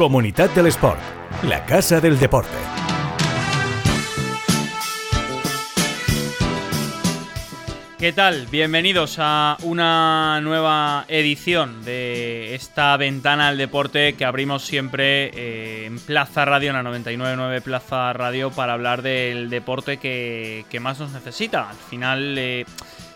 Comunidad 0.00 0.48
del 0.54 0.68
Sport, 0.68 0.98
la 1.42 1.66
casa 1.66 2.00
del 2.00 2.18
deporte. 2.18 2.56
¿Qué 7.98 8.10
tal? 8.14 8.46
Bienvenidos 8.46 9.16
a 9.18 9.58
una 9.62 10.40
nueva 10.40 11.04
edición 11.06 11.84
de 11.84 12.54
esta 12.54 12.96
ventana 12.96 13.48
al 13.48 13.58
deporte 13.58 14.14
que 14.14 14.24
abrimos 14.24 14.64
siempre 14.64 15.32
eh, 15.34 15.84
en 15.84 15.98
Plaza 15.98 16.46
Radio, 16.46 16.70
en 16.70 16.76
la 16.76 16.82
999 16.82 17.60
Plaza 17.60 18.10
Radio, 18.14 18.50
para 18.52 18.72
hablar 18.72 19.02
del 19.02 19.50
deporte 19.50 19.98
que, 19.98 20.64
más 20.80 20.98
nos 20.98 21.12
necesita. 21.12 21.68
Al 21.68 21.76
final... 21.76 22.38
Eh, 22.38 22.64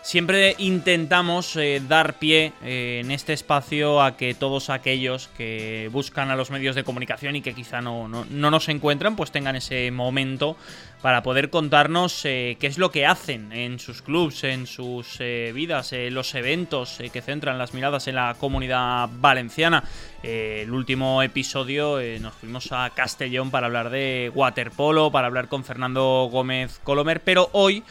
Siempre 0.05 0.53
intentamos 0.59 1.55
eh, 1.55 1.81
dar 1.87 2.19
pie 2.19 2.53
eh, 2.61 3.01
en 3.03 3.09
este 3.09 3.33
espacio 3.33 4.03
a 4.03 4.15
que 4.15 4.35
todos 4.35 4.69
aquellos 4.69 5.29
que 5.35 5.89
buscan 5.91 6.29
a 6.29 6.35
los 6.35 6.51
medios 6.51 6.75
de 6.75 6.83
comunicación 6.83 7.35
y 7.35 7.41
que 7.41 7.55
quizá 7.55 7.81
no, 7.81 8.07
no, 8.07 8.51
nos 8.51 8.69
encuentran, 8.69 9.15
pues 9.15 9.31
tengan 9.31 9.55
ese 9.55 9.89
momento 9.89 10.57
para 11.01 11.23
poder 11.23 11.49
contarnos 11.49 12.23
eh, 12.23 12.55
qué 12.59 12.67
es 12.67 12.77
lo 12.77 12.91
que 12.91 13.07
hacen 13.07 13.51
en 13.51 13.79
sus 13.79 14.03
clubs, 14.03 14.43
en 14.43 14.67
sus 14.67 15.17
vidas, 15.17 15.91
los 16.11 16.35
eventos 16.35 16.99
que 17.11 17.21
centran 17.21 17.57
las 17.57 17.73
miradas 17.73 18.07
en 18.07 18.15
la 18.15 18.35
comunidad 18.39 19.09
valenciana. 19.11 19.83
el 20.21 20.71
último 20.71 21.23
episodio 21.23 21.99
nos 22.19 22.33
fuimos 22.35 22.71
a 22.71 22.91
Castellón 22.91 23.49
para 23.49 23.67
hablar 23.67 23.89
de 23.89 24.31
waterpolo, 24.33 25.11
para 25.11 25.27
hablar 25.27 25.47
con 25.47 25.63
Fernando 25.63 26.27
Gómez 26.31 26.79
Colomer, 26.83 27.21
pero 27.21 27.49
hoy 27.53 27.83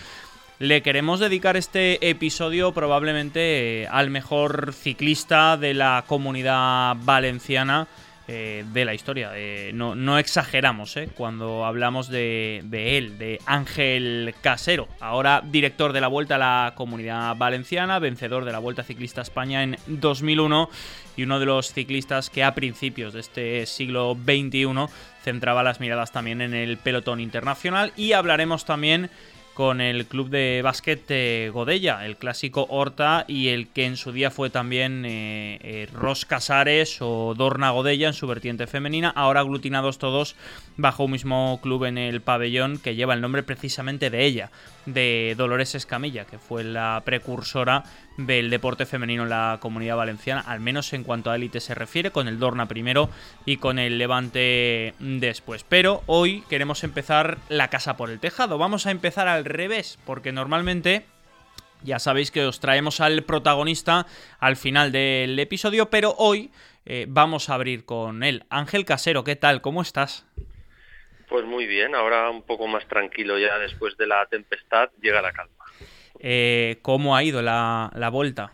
le 0.58 0.82
queremos 0.82 1.20
dedicar 1.20 1.56
este 1.56 2.08
episodio 2.08 2.72
probablemente 2.72 3.82
eh, 3.82 3.88
al 3.88 4.10
mejor 4.10 4.72
ciclista 4.72 5.56
de 5.56 5.74
la 5.74 6.04
comunidad 6.06 6.96
valenciana 7.00 7.88
eh, 8.28 8.64
de 8.72 8.84
la 8.84 8.94
historia. 8.94 9.33
Eh, 9.34 9.72
no, 9.74 10.19
exageramos 10.19 10.96
cuando 11.16 11.66
hablamos 11.66 12.08
de, 12.08 12.62
de, 12.64 12.96
él, 12.96 13.19
de 13.19 13.41
Ángel 13.46 14.34
Casero, 14.41 14.88
ahora 15.00 15.42
director 15.44 15.92
de 15.92 16.00
la 16.00 16.08
Vuelta 16.08 16.36
a 16.36 16.38
la 16.38 16.72
Comunidad 16.77 17.36
Valenciana, 17.36 17.98
vencedor 17.98 18.44
de 18.44 18.52
la 18.52 18.61
Vuelta 18.61 18.84
Ciclista 18.84 19.22
España 19.22 19.62
en 19.62 19.77
2001 19.89 20.70
y 21.16 21.24
uno 21.24 21.39
de 21.39 21.46
los 21.46 21.72
ciclistas 21.72 22.30
que 22.30 22.44
a 22.44 22.55
principios 22.55 23.12
de 23.12 23.20
este 23.20 23.66
siglo 23.66 24.16
XXI 24.24 24.86
centraba 25.22 25.62
las 25.62 25.80
miradas 25.80 26.12
también 26.12 26.41
en 26.41 26.55
el 26.55 26.77
pelotón 26.78 27.20
internacional 27.20 27.92
y 27.96 28.12
hablaremos 28.12 28.64
también 28.64 29.11
con 29.55 29.80
el 29.80 30.06
club 30.06 30.28
de 30.28 30.60
básquet 30.62 31.52
Godella, 31.52 32.05
el 32.05 32.16
clásico 32.16 32.66
Horta 32.69 33.24
y 33.28 33.48
el 33.48 33.69
que 33.69 33.86
en 33.86 33.96
su 33.96 34.12
día 34.12 34.30
fue 34.30 34.50
también 34.50 35.05
eh, 35.06 35.58
eh, 35.62 35.88
Ros 35.92 36.24
Casares 36.24 36.98
o 37.00 37.34
Dorna 37.36 37.70
Godella 37.70 38.08
en 38.08 38.14
su 38.14 38.27
vertiente 38.27 38.66
femenina, 38.66 39.11
ahora 39.11 39.41
aglutinados 39.41 39.98
todos 39.98 40.36
bajo 40.77 41.05
un 41.05 41.12
mismo 41.12 41.61
club 41.62 41.84
en 41.84 41.98
el 41.98 42.20
pabellón 42.20 42.78
que 42.78 42.96
lleva 42.96 43.14
el 43.14 43.20
nombre 43.20 43.42
precisamente 43.42 44.11
de 44.11 44.24
ella, 44.24 44.50
de 44.86 45.34
Dolores 45.36 45.74
Escamilla, 45.74 46.24
que 46.24 46.39
fue 46.39 46.64
la 46.64 47.00
precursora 47.05 47.84
del 48.17 48.51
deporte 48.51 48.87
femenino 48.87 49.25
en 49.25 49.31
la 49.31 49.59
comunidad 49.61 49.97
valenciana, 49.97 50.41
al 50.41 50.61
menos 50.61 50.93
en 50.93 51.05
cuanto 51.05 51.31
a 51.31 51.37
élite 51.37 51.61
se 51.61 51.75
refiere, 51.75 52.11
con 52.11 52.29
el 52.29 52.39
Dorna 52.39 52.67
primero 52.67 53.11
y 53.45 53.57
con 53.57 53.79
el 53.79 53.98
Levante 53.98 54.95
después. 54.98 55.65
Pero 55.65 56.03
hoy 56.07 56.42
queremos 56.48 56.85
empezar 56.85 57.39
la 57.48 57.69
casa 57.69 57.97
por 57.97 58.11
el 58.11 58.20
tejado. 58.20 58.59
Vamos 58.59 58.87
a 58.87 58.91
empezar 58.91 59.29
al 59.29 59.45
revés, 59.45 59.98
porque 60.05 60.33
normalmente 60.33 61.05
ya 61.83 61.98
sabéis 61.98 62.31
que 62.31 62.47
os 62.47 62.61
traemos 62.61 63.01
al 63.01 63.23
protagonista 63.25 64.07
al 64.39 64.57
final 64.57 64.92
del 64.92 65.39
episodio, 65.39 65.91
pero 65.91 66.15
hoy 66.19 66.51
eh, 66.87 67.07
vamos 67.09 67.51
a 67.51 67.55
abrir 67.55 67.85
con 67.85 68.23
él. 68.23 68.45
Ángel 68.48 68.85
Casero, 68.85 69.25
¿qué 69.25 69.37
tal? 69.37 69.61
¿Cómo 69.61 69.83
estás? 69.83 70.27
Pues 71.29 71.45
muy 71.45 71.67
bien, 71.67 71.95
ahora 71.95 72.30
un 72.30 72.42
poco 72.42 72.67
más 72.67 72.86
tranquilo 72.86 73.39
ya 73.39 73.58
después 73.58 73.97
de 73.97 74.07
la 74.07 74.27
tempestad 74.27 74.91
llega 75.01 75.23
la 75.23 75.33
calma. 75.33 75.54
Eh, 76.20 76.79
¿Cómo 76.83 77.17
ha 77.17 77.23
ido 77.23 77.42
la, 77.42 77.91
vuelta? 78.13 78.52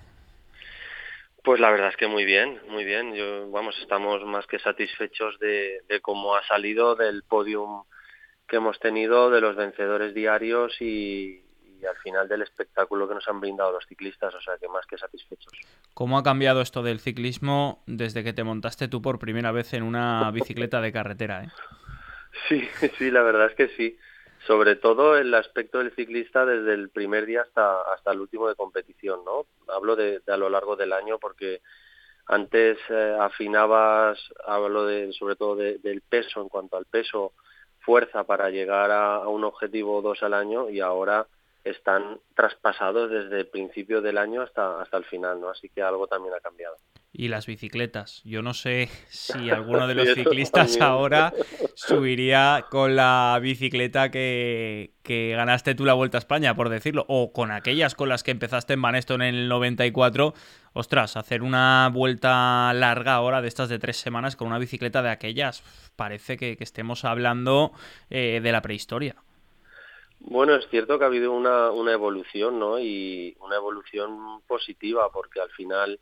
Pues 1.43 1.61
la 1.61 1.71
verdad 1.71 1.89
es 1.89 1.97
que 1.97 2.07
muy 2.07 2.25
bien, 2.25 2.61
muy 2.69 2.85
bien. 2.85 3.15
Yo, 3.15 3.51
vamos, 3.51 3.79
estamos 3.81 4.25
más 4.25 4.47
que 4.47 4.59
satisfechos 4.59 5.39
de, 5.39 5.83
cómo 6.03 6.35
ha 6.37 6.47
salido 6.47 6.95
del 6.95 7.23
podium 7.23 7.85
que 8.47 8.57
hemos 8.57 8.79
tenido, 8.81 9.31
de 9.31 9.41
los 9.41 9.57
vencedores 9.57 10.15
diarios 10.15 10.81
y, 10.81 11.43
al 11.89 11.97
final 12.03 12.29
del 12.29 12.43
espectáculo 12.43 13.09
que 13.09 13.15
nos 13.15 13.27
han 13.27 13.41
brindado 13.41 13.73
los 13.73 13.87
ciclistas, 13.87 14.35
o 14.35 14.41
sea 14.41 14.59
que 14.59 14.69
más 14.69 14.85
que 14.87 14.99
satisfechos. 14.99 15.53
¿Cómo 15.95 16.19
ha 16.19 16.23
cambiado 16.23 16.61
esto 16.61 16.83
del 16.83 17.01
ciclismo 17.01 17.83
desde 17.87 18.23
que 18.23 18.35
te 18.35 18.45
montaste 18.45 18.89
tú 18.89 19.01
por 19.01 19.19
primera 19.19 19.51
vez 19.51 19.73
en 19.73 19.85
una 19.85 20.31
bicicleta 20.31 20.83
de 20.83 20.93
carretera? 20.93 21.45
Eh? 21.45 21.49
Sí, 22.49 22.69
sí, 22.99 23.11
la 23.11 23.23
verdad 23.23 23.47
es 23.47 23.55
que 23.55 23.69
sí 23.77 23.99
sobre 24.47 24.77
todo 24.77 25.17
el 25.17 25.35
aspecto 25.35 25.79
del 25.79 25.95
ciclista 25.95 26.47
desde 26.47 26.75
el 26.75 26.89
primer 26.91 27.27
día 27.27 27.43
hasta 27.43 27.83
hasta 27.93 28.13
el 28.13 28.21
último 28.21 28.49
de 28.49 28.55
competición, 28.55 29.25
¿no? 29.25 29.47
Hablo 29.69 29.97
de, 29.97 30.21
a 30.27 30.37
lo 30.37 30.49
largo 30.49 30.77
del 30.77 30.93
año 30.93 31.19
porque 31.19 31.61
antes 32.27 32.79
eh, 32.89 33.17
afinabas, 33.21 34.19
hablo 34.47 34.87
de, 34.87 35.13
sobre 35.13 35.37
todo 35.37 35.57
del 35.57 36.01
peso 36.09 36.41
en 36.41 36.49
cuanto 36.49 36.77
al 36.77 36.87
peso, 36.87 37.33
fuerza 37.81 38.25
para 38.25 38.51
llegar 38.51 38.91
a, 38.91 39.27
un 39.27 39.45
objetivo 39.45 39.97
o 39.97 40.03
dos 40.03 40.23
al 40.23 40.35
año 40.35 40.71
y 40.71 40.81
ahora 40.81 41.27
están 41.65 42.21
traspasados 42.35 43.11
desde 43.11 43.41
el 43.41 43.47
principio 43.49 44.01
del 44.01 44.17
año 44.17 44.43
hasta, 44.43 44.81
hasta 44.81 44.97
el 44.97 45.05
final, 45.05 45.41
¿no? 45.41 45.51
Así 45.51 45.69
que 45.69 45.83
algo 45.83 46.07
también 46.07 46.35
ha 46.35 46.41
cambiado. 46.41 46.77
Y 47.13 47.29
las 47.29 47.47
bicicletas. 47.47 48.23
Yo 48.25 48.41
no 48.43 48.55
sé 48.55 48.89
si 49.09 49.51
alguno 49.51 49.87
de 49.87 49.95
los 49.95 50.15
ciclistas 50.15 50.81
ahora 50.81 51.33
subiría 51.75 52.67
con 52.71 52.95
la 52.95 53.39
bicicleta 53.43 54.11
que, 54.11 54.93
que, 55.03 55.35
ganaste 55.35 55.75
tú 55.75 55.85
la 55.85 55.95
Vuelta 55.95 56.19
a 56.19 56.21
España, 56.21 56.55
por 56.55 56.69
decirlo, 56.69 57.05
o 57.09 57.33
con 57.33 57.51
aquellas 57.51 57.95
con 57.95 58.09
las 58.09 58.23
que 58.23 58.31
empezaste 58.31 58.75
en 58.75 58.83
Banesto 58.83 59.15
en 59.15 59.23
el 59.23 59.49
94. 59.49 60.35
Ostras, 60.73 61.17
hacer 61.17 61.43
una 61.43 61.91
vuelta 61.93 62.73
larga 62.75 63.15
ahora 63.15 63.43
de 63.43 63.49
estas 63.49 63.69
de 63.69 63.81
tres 63.81 63.97
semanas 63.97 64.37
con 64.37 64.47
una 64.47 64.59
bicicleta 64.59 65.03
de 65.03 65.11
aquellas, 65.11 65.65
parece 65.97 66.37
que, 66.37 66.57
estemos 66.61 67.05
hablando 67.05 67.73
eh, 68.09 68.41
de 68.41 68.53
la 68.53 68.63
prehistoria. 68.63 69.17
Bueno, 70.21 70.55
es 70.55 70.69
cierto 70.69 70.99
que 70.99 71.05
ha 71.05 71.09
habido 71.09 71.33
una, 71.33 71.71
una 71.71 71.93
evolución, 71.93 72.59
¿no? 72.59 72.79
Y 72.79 73.37
una 73.41 73.57
evolución 73.57 74.43
positiva, 74.47 75.11
porque 75.11 75.41
al 75.41 75.51
final, 75.51 75.99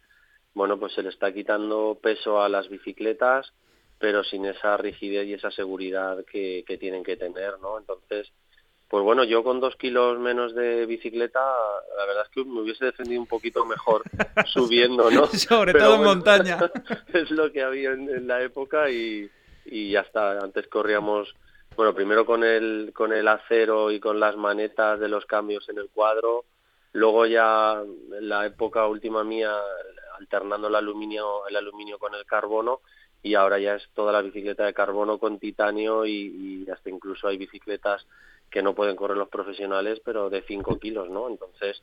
bueno, 0.58 0.78
pues 0.78 0.92
se 0.92 1.02
le 1.02 1.08
está 1.08 1.32
quitando 1.32 1.98
peso 2.02 2.42
a 2.42 2.48
las 2.48 2.68
bicicletas, 2.68 3.52
pero 3.98 4.22
sin 4.24 4.44
esa 4.44 4.76
rigidez 4.76 5.26
y 5.26 5.34
esa 5.34 5.50
seguridad 5.50 6.24
que, 6.30 6.64
que 6.66 6.76
tienen 6.76 7.02
que 7.02 7.16
tener, 7.16 7.58
¿no? 7.60 7.78
Entonces, 7.78 8.30
pues 8.88 9.02
bueno, 9.02 9.24
yo 9.24 9.42
con 9.42 9.60
dos 9.60 9.76
kilos 9.76 10.18
menos 10.18 10.54
de 10.54 10.84
bicicleta, 10.84 11.40
la 11.96 12.04
verdad 12.04 12.24
es 12.24 12.30
que 12.30 12.44
me 12.44 12.60
hubiese 12.60 12.84
defendido 12.84 13.20
un 13.20 13.26
poquito 13.26 13.64
mejor 13.64 14.02
subiendo, 14.46 15.10
¿no? 15.10 15.26
Sobre 15.28 15.72
todo 15.72 15.94
en 15.94 16.04
montaña. 16.04 16.58
es 17.14 17.30
lo 17.30 17.50
que 17.52 17.62
había 17.62 17.92
en, 17.92 18.08
en 18.10 18.26
la 18.26 18.42
época 18.42 18.90
y, 18.90 19.30
y 19.64 19.92
ya 19.92 20.00
está. 20.00 20.38
Antes 20.40 20.66
corríamos 20.68 21.34
bueno, 21.78 21.94
primero 21.94 22.26
con 22.26 22.42
el, 22.42 22.90
con 22.92 23.12
el 23.12 23.28
acero 23.28 23.92
y 23.92 24.00
con 24.00 24.18
las 24.18 24.36
manetas 24.36 24.98
de 24.98 25.08
los 25.08 25.24
cambios 25.26 25.68
en 25.68 25.78
el 25.78 25.88
cuadro, 25.88 26.44
luego 26.92 27.24
ya 27.26 27.80
en 27.80 28.28
la 28.28 28.46
época 28.46 28.84
última 28.88 29.22
mía 29.22 29.54
alternando 30.18 30.68
el 30.68 30.74
aluminio, 30.74 31.46
el 31.48 31.56
aluminio 31.56 31.98
con 31.98 32.14
el 32.14 32.24
carbono 32.24 32.80
y 33.22 33.34
ahora 33.34 33.58
ya 33.58 33.74
es 33.74 33.88
toda 33.94 34.12
la 34.12 34.22
bicicleta 34.22 34.64
de 34.64 34.74
carbono 34.74 35.18
con 35.18 35.38
titanio 35.38 36.06
y, 36.06 36.64
y 36.66 36.70
hasta 36.70 36.90
incluso 36.90 37.28
hay 37.28 37.36
bicicletas 37.36 38.06
que 38.50 38.62
no 38.62 38.74
pueden 38.74 38.96
correr 38.96 39.16
los 39.16 39.28
profesionales 39.28 40.00
pero 40.04 40.30
de 40.30 40.42
5 40.42 40.78
kilos, 40.78 41.10
¿no? 41.10 41.28
Entonces, 41.28 41.82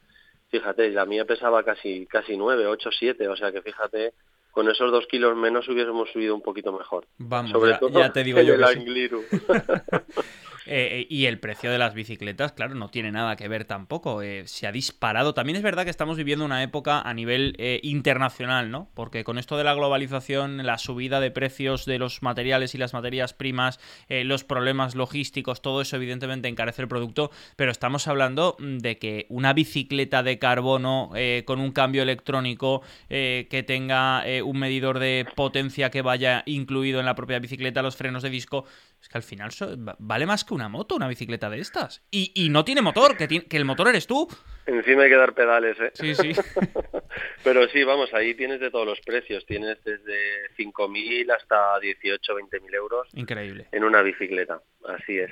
fíjate, 0.50 0.90
la 0.92 1.06
mía 1.06 1.26
pesaba 1.26 1.64
casi 1.64 2.06
casi 2.08 2.38
9, 2.38 2.68
8, 2.68 2.90
7, 2.98 3.28
o 3.28 3.36
sea 3.36 3.52
que 3.52 3.62
fíjate 3.62 4.14
con 4.56 4.70
esos 4.70 4.90
dos 4.90 5.06
kilos 5.08 5.36
menos 5.36 5.68
hubiésemos 5.68 6.10
subido 6.12 6.34
un 6.34 6.42
poquito 6.42 6.72
mejor. 6.72 7.06
Vamos, 7.18 7.52
Sobre 7.52 7.72
ya, 7.72 7.80
todo 7.80 8.00
ya 8.00 8.14
te 8.14 8.24
digo 8.24 8.40
yo 8.40 8.54
el 8.54 8.64
eh, 10.66 11.06
y 11.10 11.26
el 11.26 11.40
precio 11.40 11.72
de 11.72 11.78
las 11.78 11.94
bicicletas, 11.94 12.54
claro, 12.54 12.76
no 12.76 12.90
tiene 12.90 13.12
nada 13.12 13.36
que 13.36 13.48
ver 13.48 13.66
tampoco. 13.66 14.22
Eh, 14.22 14.48
se 14.48 14.68
ha 14.68 14.72
disparado. 14.72 15.34
También 15.34 15.56
es 15.56 15.64
verdad 15.64 15.84
que 15.84 15.90
estamos 15.90 16.18
viviendo 16.18 16.46
una 16.46 16.64
época 16.64 17.02
a 17.02 17.14
nivel 17.14 17.56
internacional, 17.84 18.72
¿no? 18.72 18.90
Porque 18.94 19.24
con 19.24 19.38
esto 19.38 19.58
de 19.58 19.64
la 19.64 19.74
globalización, 19.74 20.66
la 20.66 20.78
subida 20.78 21.20
de 21.20 21.32
precios 21.32 21.86
de 21.86 22.00
los 22.00 22.22
materiales 22.22 22.76
y 22.76 22.78
las 22.78 22.94
materias 22.94 23.34
primas, 23.34 23.80
los 24.10 24.44
problemas 24.44 24.96
logísticos, 24.96 25.62
todo 25.62 25.82
eso 25.82 25.96
evidentemente 25.96 26.48
encarece 26.48 26.82
el 26.82 26.88
producto, 26.88 27.32
pero 27.56 27.72
estamos 27.72 28.08
hablando 28.08 28.56
de 28.60 28.98
que 28.98 29.26
una 29.30 29.54
bicicleta 29.54 30.24
de 30.24 30.40
carbono 30.40 31.12
con 31.46 31.60
un 31.60 31.72
cambio 31.72 32.04
electrónico 32.04 32.82
que 33.08 33.64
tenga 33.66 34.24
un 34.44 34.60
medidor 34.60 35.00
de 35.00 35.28
potencia 35.36 35.90
que 35.90 36.02
vaya 36.02 36.44
incluido 36.46 37.00
en 37.00 37.06
la 37.06 37.16
propia 37.16 37.40
bicicleta, 37.40 37.82
los 37.82 37.96
frenos 37.96 38.24
de 38.24 38.30
disco, 38.30 38.66
es 39.06 39.10
que 39.10 39.18
al 39.20 39.24
final 39.24 39.52
vale 40.00 40.26
más 40.26 40.44
que 40.44 40.56
una 40.56 40.68
moto, 40.68 40.96
una 40.96 41.08
bicicleta 41.08 41.48
de 41.48 41.60
estas. 41.60 42.04
Y, 42.10 42.50
no 42.50 42.66
tiene 42.66 42.82
motor, 42.82 43.16
que, 43.16 43.28
que 43.28 43.58
el 43.58 43.64
motor 43.64 43.88
eres 43.88 44.08
tú. 44.08 44.28
Encima 44.66 45.04
hay 45.04 45.10
que 45.10 45.16
dar 45.16 45.36
pedales, 45.36 45.80
¿eh? 45.80 45.92
Sí, 45.94 46.16
sí. 46.16 46.34
Pero 47.44 47.68
sí, 47.68 47.84
vamos, 47.84 48.12
ahí 48.16 48.34
tienes 48.34 48.60
de 48.60 48.72
todos 48.72 48.88
los 48.88 49.00
precios. 49.02 49.46
Tienes 49.46 49.84
desde 49.84 50.50
5.000 50.58 51.32
hasta 51.32 51.80
18, 51.80 52.34
20.000 52.34 52.74
euros. 52.74 53.08
Increíble. 53.14 53.68
En 53.72 53.84
una 53.84 54.02
bicicleta, 54.02 54.60
así 54.88 55.20
es. 55.20 55.30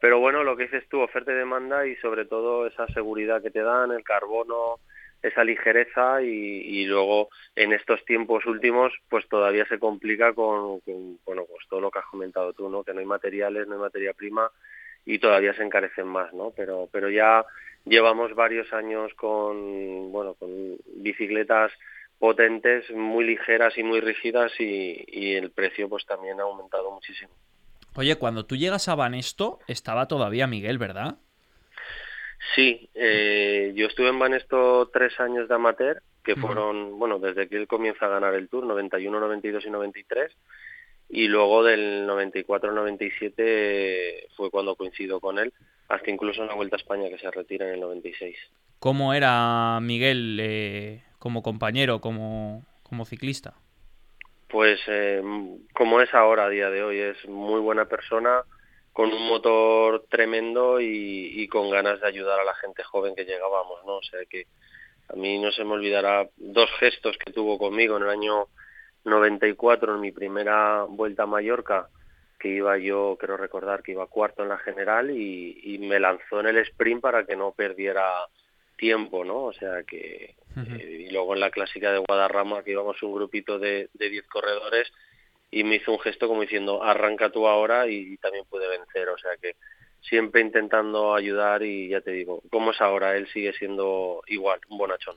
Pero 0.00 0.18
bueno, 0.18 0.44
lo 0.44 0.54
que 0.54 0.64
dices 0.64 0.86
tú, 0.90 1.00
oferta 1.00 1.32
y 1.32 1.36
demanda 1.36 1.86
y 1.86 1.96
sobre 1.96 2.26
todo 2.26 2.66
esa 2.66 2.86
seguridad 2.88 3.42
que 3.42 3.50
te 3.50 3.62
dan, 3.62 3.90
el 3.90 4.04
carbono, 4.04 4.80
esa 5.24 5.42
ligereza 5.42 6.20
y, 6.22 6.84
luego 6.84 7.30
en 7.56 7.72
estos 7.72 8.04
tiempos 8.04 8.44
últimos 8.46 8.92
pues 9.08 9.26
todavía 9.28 9.66
se 9.66 9.78
complica 9.78 10.34
con, 10.34 10.80
bueno 11.24 11.44
pues 11.46 11.66
todo 11.68 11.80
lo 11.80 11.90
que 11.90 11.98
has 11.98 12.04
comentado 12.06 12.52
tú 12.52 12.68
no 12.68 12.84
que 12.84 12.92
no 12.92 13.00
hay 13.00 13.06
materiales 13.06 13.66
no 13.66 13.74
hay 13.74 13.80
materia 13.80 14.12
prima 14.12 14.50
y 15.06 15.18
todavía 15.18 15.54
se 15.54 15.62
encarecen 15.62 16.06
más 16.06 16.32
no 16.34 16.52
pero 16.54 16.88
pero 16.92 17.08
ya 17.08 17.44
llevamos 17.86 18.34
varios 18.34 18.70
años 18.74 19.12
con 19.14 20.12
bueno 20.12 20.34
con 20.34 20.76
bicicletas 20.96 21.72
potentes 22.18 22.84
muy 22.90 23.24
ligeras 23.24 23.76
y 23.78 23.82
muy 23.82 24.00
rígidas 24.00 24.52
y, 24.58 25.34
el 25.34 25.50
precio 25.50 25.88
pues 25.88 26.06
también 26.06 26.38
ha 26.38 26.44
aumentado 26.44 26.90
muchísimo. 26.90 27.32
Oye 27.96 28.16
cuando 28.16 28.44
tú 28.44 28.56
llegas 28.56 28.88
a 28.88 28.94
Banesto 28.94 29.58
estaba 29.66 30.06
todavía 30.06 30.46
Miguel 30.46 30.78
verdad 30.78 31.16
Sí, 32.54 32.88
eh, 32.94 33.72
yo 33.74 33.86
estuve 33.86 34.08
en 34.08 34.18
Banesto 34.18 34.90
tres 34.92 35.18
años 35.18 35.48
de 35.48 35.54
amateur, 35.54 36.02
que 36.22 36.36
fueron, 36.36 36.98
bueno, 36.98 37.18
desde 37.18 37.48
que 37.48 37.56
él 37.56 37.66
comienza 37.66 38.06
a 38.06 38.10
ganar 38.10 38.34
el 38.34 38.48
Tour, 38.48 38.64
91, 38.64 39.20
92 39.20 39.64
y 39.66 39.70
93, 39.70 40.32
y 41.08 41.28
luego 41.28 41.62
del 41.64 42.06
94 42.06 42.72
97 42.72 44.28
fue 44.36 44.50
cuando 44.50 44.74
coincido 44.74 45.20
con 45.20 45.38
él, 45.38 45.52
hasta 45.88 46.10
incluso 46.10 46.42
en 46.42 46.48
la 46.48 46.54
Vuelta 46.54 46.76
a 46.76 46.78
España 46.78 47.08
que 47.08 47.18
se 47.18 47.30
retira 47.30 47.66
en 47.66 47.74
el 47.74 47.80
96. 47.80 48.36
¿Cómo 48.78 49.14
era 49.14 49.78
Miguel 49.80 50.38
eh, 50.40 51.02
como 51.18 51.42
compañero, 51.42 52.00
como, 52.00 52.64
como 52.82 53.04
ciclista? 53.04 53.54
Pues 54.48 54.80
eh, 54.86 55.22
como 55.72 56.00
es 56.00 56.12
ahora 56.14 56.44
a 56.44 56.50
día 56.50 56.70
de 56.70 56.82
hoy, 56.82 56.98
es 56.98 57.28
muy 57.28 57.60
buena 57.60 57.86
persona, 57.86 58.42
con 58.94 59.12
un 59.12 59.26
motor 59.26 60.04
tremendo 60.08 60.80
y, 60.80 61.48
con 61.48 61.68
ganas 61.68 62.00
de 62.00 62.06
ayudar 62.06 62.38
a 62.38 62.44
la 62.44 62.54
gente 62.54 62.84
joven 62.84 63.16
que 63.16 63.24
llegábamos, 63.24 63.84
¿no? 63.84 63.96
O 63.96 64.02
sea 64.02 64.20
que 64.30 64.46
a 65.08 65.16
mí 65.16 65.38
no 65.38 65.50
se 65.50 65.64
me 65.64 65.72
olvidará 65.72 66.28
dos 66.36 66.70
gestos 66.78 67.18
que 67.18 67.32
tuvo 67.32 67.58
conmigo 67.58 67.96
en 67.96 68.04
el 68.04 68.08
año 68.08 68.46
94, 69.04 69.96
en 69.96 70.00
mi 70.00 70.12
primera 70.12 70.84
vuelta 70.84 71.24
a 71.24 71.26
Mallorca, 71.26 71.88
que 72.38 72.48
iba 72.50 72.78
yo, 72.78 73.16
quiero 73.18 73.36
recordar, 73.36 73.82
que 73.82 73.92
iba 73.92 74.06
cuarto 74.06 74.44
en 74.44 74.50
la 74.50 74.58
general 74.58 75.10
y, 75.10 75.76
me 75.80 75.98
lanzó 75.98 76.38
en 76.38 76.46
el 76.46 76.58
sprint 76.58 77.02
para 77.02 77.26
que 77.26 77.34
no 77.34 77.50
perdiera 77.50 78.08
tiempo, 78.76 79.24
¿no? 79.24 79.42
O 79.42 79.52
sea 79.52 79.82
que... 79.82 80.36
Eh, 80.56 81.06
y 81.08 81.10
luego 81.10 81.34
en 81.34 81.40
la 81.40 81.50
clásica 81.50 81.90
de 81.90 81.98
Guadarrama, 81.98 82.62
que 82.62 82.70
íbamos 82.70 83.02
un 83.02 83.12
grupito 83.12 83.58
de 83.58 83.88
10 83.92 84.24
corredores, 84.28 84.92
y 85.54 85.62
me 85.62 85.76
hizo 85.76 85.92
un 85.92 86.00
gesto 86.00 86.26
como 86.26 86.42
diciendo 86.42 86.82
arranca 86.82 87.30
tú 87.30 87.46
ahora 87.46 87.88
y, 87.88 88.16
también 88.16 88.44
puede 88.50 88.66
vencer, 88.66 89.08
o 89.08 89.16
sea 89.16 89.30
que 89.40 89.54
siempre 90.00 90.40
intentando 90.40 91.14
ayudar 91.14 91.62
y 91.62 91.88
ya 91.88 92.00
te 92.00 92.10
digo, 92.10 92.42
como 92.50 92.72
es 92.72 92.80
ahora, 92.80 93.16
él 93.16 93.28
sigue 93.32 93.52
siendo 93.52 94.22
igual, 94.26 94.58
un 94.68 94.78
bonachón. 94.78 95.16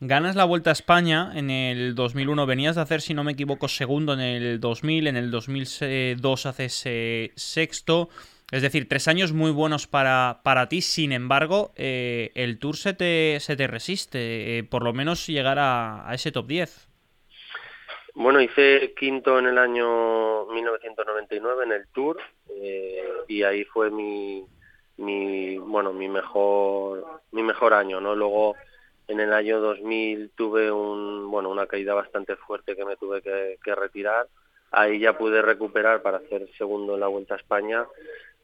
Ganas 0.00 0.34
la 0.34 0.44
Vuelta 0.44 0.70
a 0.70 0.72
España 0.72 1.30
en 1.34 1.50
el 1.50 1.94
2001, 1.94 2.46
venías 2.46 2.74
de 2.74 2.82
hacer, 2.82 3.00
si 3.00 3.14
no 3.14 3.22
me 3.22 3.32
equivoco, 3.32 3.68
segundo 3.68 4.12
en 4.12 4.20
el 4.20 4.58
2000, 4.58 5.06
en 5.06 5.16
el 5.16 5.30
2002 5.30 6.46
haces 6.46 6.82
eh, 6.86 7.30
sexto, 7.36 8.08
es 8.50 8.62
decir, 8.62 8.88
tres 8.88 9.06
años 9.06 9.32
muy 9.32 9.52
buenos 9.52 9.86
para, 9.86 10.40
para 10.42 10.68
ti, 10.68 10.80
sin 10.80 11.12
embargo, 11.12 11.72
eh, 11.76 12.32
el 12.34 12.58
Tour 12.58 12.76
se 12.76 12.92
te, 12.92 13.38
se 13.38 13.54
te 13.54 13.68
resiste, 13.68 14.58
eh, 14.58 14.64
por 14.64 14.82
lo 14.82 14.92
menos 14.92 15.28
llegar 15.28 15.60
a, 15.60 16.10
a 16.10 16.14
ese 16.14 16.32
top 16.32 16.48
10. 16.48 16.89
Bueno, 18.14 18.40
hice 18.40 18.92
quinto 18.94 19.38
en 19.38 19.46
el 19.46 19.58
año 19.58 20.46
1999 20.46 21.64
en 21.64 21.72
el 21.72 21.86
Tour 21.88 22.18
eh, 22.48 23.08
y 23.28 23.42
ahí 23.42 23.64
fue 23.64 23.90
mi, 23.90 24.44
bueno, 25.58 25.92
mi 25.92 26.08
mejor, 26.08 27.04
mi 27.32 27.42
mejor 27.42 27.74
año, 27.74 28.00
¿no? 28.00 28.14
Luego 28.14 28.56
en 29.06 29.20
el 29.20 29.32
año 29.32 29.60
2000 29.60 30.30
tuve 30.34 30.70
un, 30.70 31.30
bueno, 31.30 31.50
una 31.50 31.66
caída 31.66 31.94
bastante 31.94 32.36
fuerte 32.36 32.76
que 32.76 32.84
me 32.84 32.96
tuve 32.96 33.22
que, 33.22 33.74
retirar. 33.74 34.26
Ahí 34.72 35.00
ya 35.00 35.16
pude 35.16 35.42
recuperar 35.42 36.02
para 36.02 36.18
hacer 36.18 36.48
segundo 36.56 36.94
en 36.94 37.00
la 37.00 37.08
Vuelta 37.08 37.34
a 37.34 37.38
España 37.38 37.86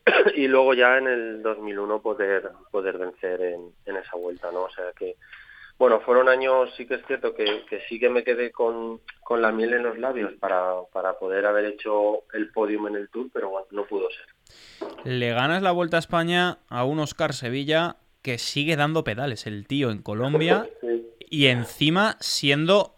y 0.34 0.48
luego 0.48 0.74
ya 0.74 0.98
en 0.98 1.06
el 1.08 1.42
2001 1.42 2.02
poder 2.02 2.50
poder 2.70 2.98
vencer 2.98 3.40
en, 3.42 3.72
en 3.84 3.96
esa 3.96 4.16
vuelta, 4.16 4.50
¿no? 4.50 4.62
O 4.62 4.70
sea 4.70 4.92
que 4.92 5.16
bueno, 5.78 6.00
fueron 6.00 6.28
años, 6.28 6.70
sí 6.76 6.86
que 6.86 6.94
es 6.94 7.06
cierto 7.06 7.34
que, 7.34 7.64
sí 7.88 8.00
que 8.00 8.08
me 8.08 8.24
quedé 8.24 8.50
con, 8.50 9.00
con, 9.22 9.42
la 9.42 9.52
miel 9.52 9.74
en 9.74 9.82
los 9.82 9.98
labios 9.98 10.32
para, 10.40 10.74
para 10.92 11.18
poder 11.18 11.44
haber 11.44 11.66
hecho 11.66 12.24
el 12.32 12.50
podium 12.50 12.88
en 12.88 12.96
el 12.96 13.10
Tour, 13.10 13.28
pero 13.32 13.50
bueno, 13.50 13.66
no 13.72 13.86
pudo 13.86 14.08
ser. 14.10 14.96
Le 15.04 15.30
ganas 15.32 15.62
la 15.62 15.72
Vuelta 15.72 15.98
a 15.98 16.00
España 16.00 16.58
a 16.68 16.84
un 16.84 16.98
Oscar 17.00 17.34
Sevilla 17.34 17.96
que 18.22 18.38
sigue 18.38 18.76
dando 18.76 19.04
pedales, 19.04 19.46
el 19.46 19.66
tío 19.66 19.90
en 19.90 20.02
Colombia, 20.02 20.68
y 21.30 21.46
encima 21.46 22.16
siendo, 22.20 22.96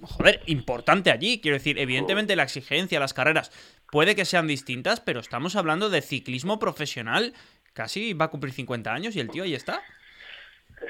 joder, 0.00 0.40
importante 0.46 1.10
allí. 1.10 1.40
Quiero 1.40 1.56
decir, 1.56 1.78
evidentemente 1.78 2.36
la 2.36 2.44
exigencia, 2.44 3.00
las 3.00 3.12
carreras, 3.12 3.50
puede 3.90 4.14
que 4.14 4.24
sean 4.24 4.46
distintas, 4.46 5.00
pero 5.00 5.18
estamos 5.18 5.56
hablando 5.56 5.90
de 5.90 6.00
ciclismo 6.00 6.60
profesional. 6.60 7.34
Casi 7.72 8.14
va 8.14 8.26
a 8.26 8.30
cumplir 8.30 8.52
50 8.52 8.92
años 8.92 9.16
y 9.16 9.20
el 9.20 9.30
tío 9.30 9.42
ahí 9.42 9.54
está. 9.54 9.82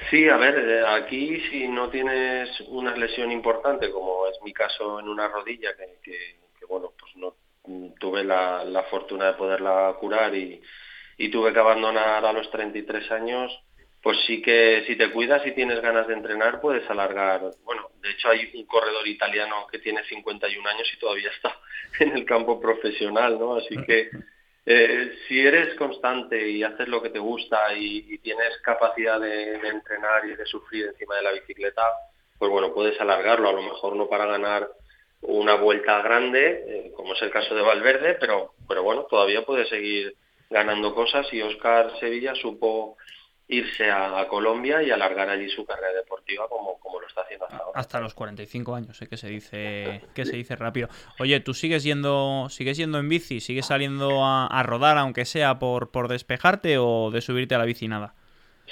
Sí, 0.09 0.27
a 0.29 0.37
ver, 0.37 0.57
eh, 0.57 0.83
aquí 0.87 1.41
si 1.49 1.67
no 1.67 1.89
tienes 1.89 2.49
una 2.67 2.95
lesión 2.95 3.31
importante, 3.31 3.91
como 3.91 4.25
es 4.27 4.41
mi 4.41 4.53
caso 4.53 4.99
en 4.99 5.09
una 5.09 5.27
rodilla, 5.27 5.75
que, 5.75 6.37
bueno, 6.67 6.93
pues 6.97 7.15
no 7.17 7.35
tuve 7.99 8.23
la, 8.23 8.85
fortuna 8.89 9.27
de 9.27 9.33
poderla 9.33 9.95
curar 9.99 10.33
y, 10.35 10.61
tuve 11.31 11.53
que 11.53 11.59
abandonar 11.59 12.25
a 12.25 12.33
los 12.33 12.49
33 12.49 13.11
años, 13.11 13.51
pues 14.01 14.17
sí 14.25 14.41
que 14.41 14.83
si 14.87 14.95
te 14.95 15.11
cuidas 15.11 15.45
y 15.45 15.51
tienes 15.51 15.79
ganas 15.81 16.07
de 16.07 16.15
entrenar, 16.15 16.61
puedes 16.61 16.89
alargar. 16.89 17.41
Bueno, 17.63 17.89
de 18.01 18.09
hecho 18.11 18.29
hay 18.29 18.49
un 18.55 18.65
corredor 18.65 19.07
italiano 19.07 19.67
que 19.71 19.79
tiene 19.79 20.03
51 20.05 20.67
años 20.67 20.91
y 20.91 20.97
todavía 20.99 21.29
está 21.29 21.59
en 21.99 22.17
el 22.17 22.25
campo 22.25 22.59
profesional, 22.59 23.37
¿no? 23.37 23.55
Así 23.55 23.75
que 23.85 24.09
eh, 24.65 25.13
si 25.27 25.39
eres 25.39 25.75
constante 25.75 26.49
y 26.49 26.63
haces 26.63 26.87
lo 26.87 27.01
que 27.01 27.09
te 27.09 27.19
gusta 27.19 27.73
y, 27.73 28.17
tienes 28.19 28.57
capacidad 28.63 29.19
de, 29.19 29.55
entrenar 29.55 30.25
y 30.25 30.35
de 30.35 30.45
sufrir 30.45 30.87
encima 30.87 31.15
de 31.15 31.23
la 31.23 31.31
bicicleta, 31.31 31.81
pues 32.37 32.51
bueno, 32.51 32.73
puedes 32.73 32.99
alargarlo, 33.01 33.49
a 33.49 33.53
lo 33.53 33.63
mejor 33.63 33.95
no 33.95 34.07
para 34.07 34.25
ganar 34.25 34.69
una 35.21 35.55
vuelta 35.55 36.01
grande, 36.01 36.63
eh, 36.67 36.91
como 36.95 37.13
es 37.13 37.21
el 37.21 37.31
caso 37.31 37.55
de 37.55 37.61
Valverde, 37.61 38.15
pero, 38.19 38.53
pero 38.67 38.83
bueno, 38.83 39.03
todavía 39.09 39.45
puedes 39.45 39.69
seguir 39.69 40.15
ganando 40.49 40.93
cosas. 40.93 41.31
Y 41.33 41.41
Oscar 41.41 41.99
Sevilla 41.99 42.35
supo 42.35 42.97
irse 43.51 43.91
a, 43.91 44.25
Colombia 44.29 44.81
y 44.81 44.91
alargar 44.91 45.29
allí 45.29 45.49
su 45.49 45.65
carrera 45.65 45.91
deportiva 45.93 46.47
como, 46.47 46.79
como 46.79 47.01
lo 47.01 47.07
está 47.07 47.21
haciendo 47.21 47.45
hasta 47.45 47.57
ahora. 47.57 47.79
Hasta 47.79 47.99
los 47.99 48.13
45 48.13 48.75
años, 48.75 49.01
¿eh? 49.01 49.07
que 49.07 49.17
se 49.17 49.27
dice 49.27 50.01
que 50.15 50.25
se 50.25 50.37
dice 50.37 50.55
rápido. 50.55 50.87
Oye, 51.19 51.39
¿tú 51.41 51.53
sigues 51.53 51.83
yendo 51.83 52.47
sigues 52.49 52.77
yendo 52.77 52.97
en 52.97 53.09
bici? 53.09 53.41
¿Sigues 53.41 53.65
saliendo 53.65 54.23
a, 54.23 54.63
rodar 54.63 54.97
aunque 54.97 55.25
sea 55.25 55.59
por, 55.59 55.91
por 55.91 56.07
despejarte 56.07 56.77
o 56.77 57.11
de 57.11 57.19
subirte 57.21 57.53
a 57.55 57.57
la 57.57 57.65
bici 57.65 57.89
nada? 57.89 58.15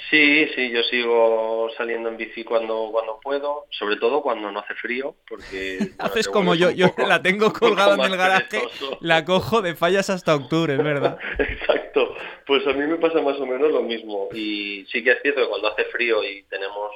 Sí, 0.08 0.46
sí, 0.54 0.70
yo 0.70 0.82
sigo 0.84 1.68
saliendo 1.76 2.08
en 2.08 2.16
bici 2.16 2.42
cuando, 2.42 2.88
cuando 2.90 3.20
puedo, 3.20 3.66
sobre 3.70 3.96
todo 3.96 4.22
cuando 4.22 4.50
no 4.50 4.60
hace 4.60 4.74
frío, 4.74 5.16
porque... 5.28 5.90
Haces 5.98 6.28
como 6.28 6.54
yo, 6.54 6.70
yo 6.70 6.94
la 6.96 7.20
tengo 7.20 7.52
colgada 7.58 7.94
en 7.94 8.12
el 8.12 8.16
garaje, 8.16 8.62
la 9.00 9.24
cojo 9.24 9.60
de 9.60 9.74
fallas 9.74 10.08
hasta 10.08 10.34
octubre, 10.34 10.74
es 10.74 10.82
verdad. 10.82 11.18
Exacto, 11.38 12.09
pues 12.50 12.66
a 12.66 12.72
mí 12.72 12.84
me 12.84 12.96
pasa 12.96 13.20
más 13.20 13.38
o 13.38 13.46
menos 13.46 13.70
lo 13.70 13.82
mismo, 13.82 14.28
y 14.32 14.84
sí 14.90 15.04
que 15.04 15.12
es 15.12 15.22
cierto 15.22 15.42
que 15.42 15.48
cuando 15.48 15.68
hace 15.68 15.84
frío 15.84 16.24
y 16.24 16.42
tenemos 16.44 16.90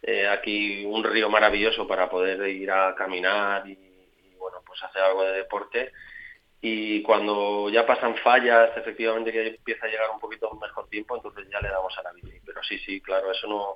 eh, 0.00 0.26
aquí 0.26 0.82
un 0.86 1.04
río 1.04 1.28
maravilloso 1.28 1.86
para 1.86 2.08
poder 2.08 2.48
ir 2.48 2.70
a 2.70 2.94
caminar 2.94 3.68
y, 3.68 3.72
y 3.72 4.34
bueno, 4.38 4.62
pues 4.66 4.82
hacer 4.82 5.02
algo 5.02 5.22
de 5.24 5.32
deporte, 5.32 5.92
y 6.62 7.02
cuando 7.02 7.68
ya 7.68 7.84
pasan 7.84 8.16
fallas, 8.16 8.74
efectivamente 8.78 9.30
que 9.30 9.48
empieza 9.48 9.84
a 9.84 9.90
llegar 9.90 10.08
un 10.10 10.18
poquito 10.18 10.50
mejor 10.54 10.88
tiempo, 10.88 11.14
entonces 11.14 11.46
ya 11.52 11.60
le 11.60 11.68
damos 11.68 11.92
a 11.98 12.02
la 12.02 12.12
bici. 12.12 12.40
Pero 12.42 12.62
sí, 12.62 12.78
sí, 12.78 13.02
claro, 13.02 13.30
eso 13.30 13.46
no 13.46 13.74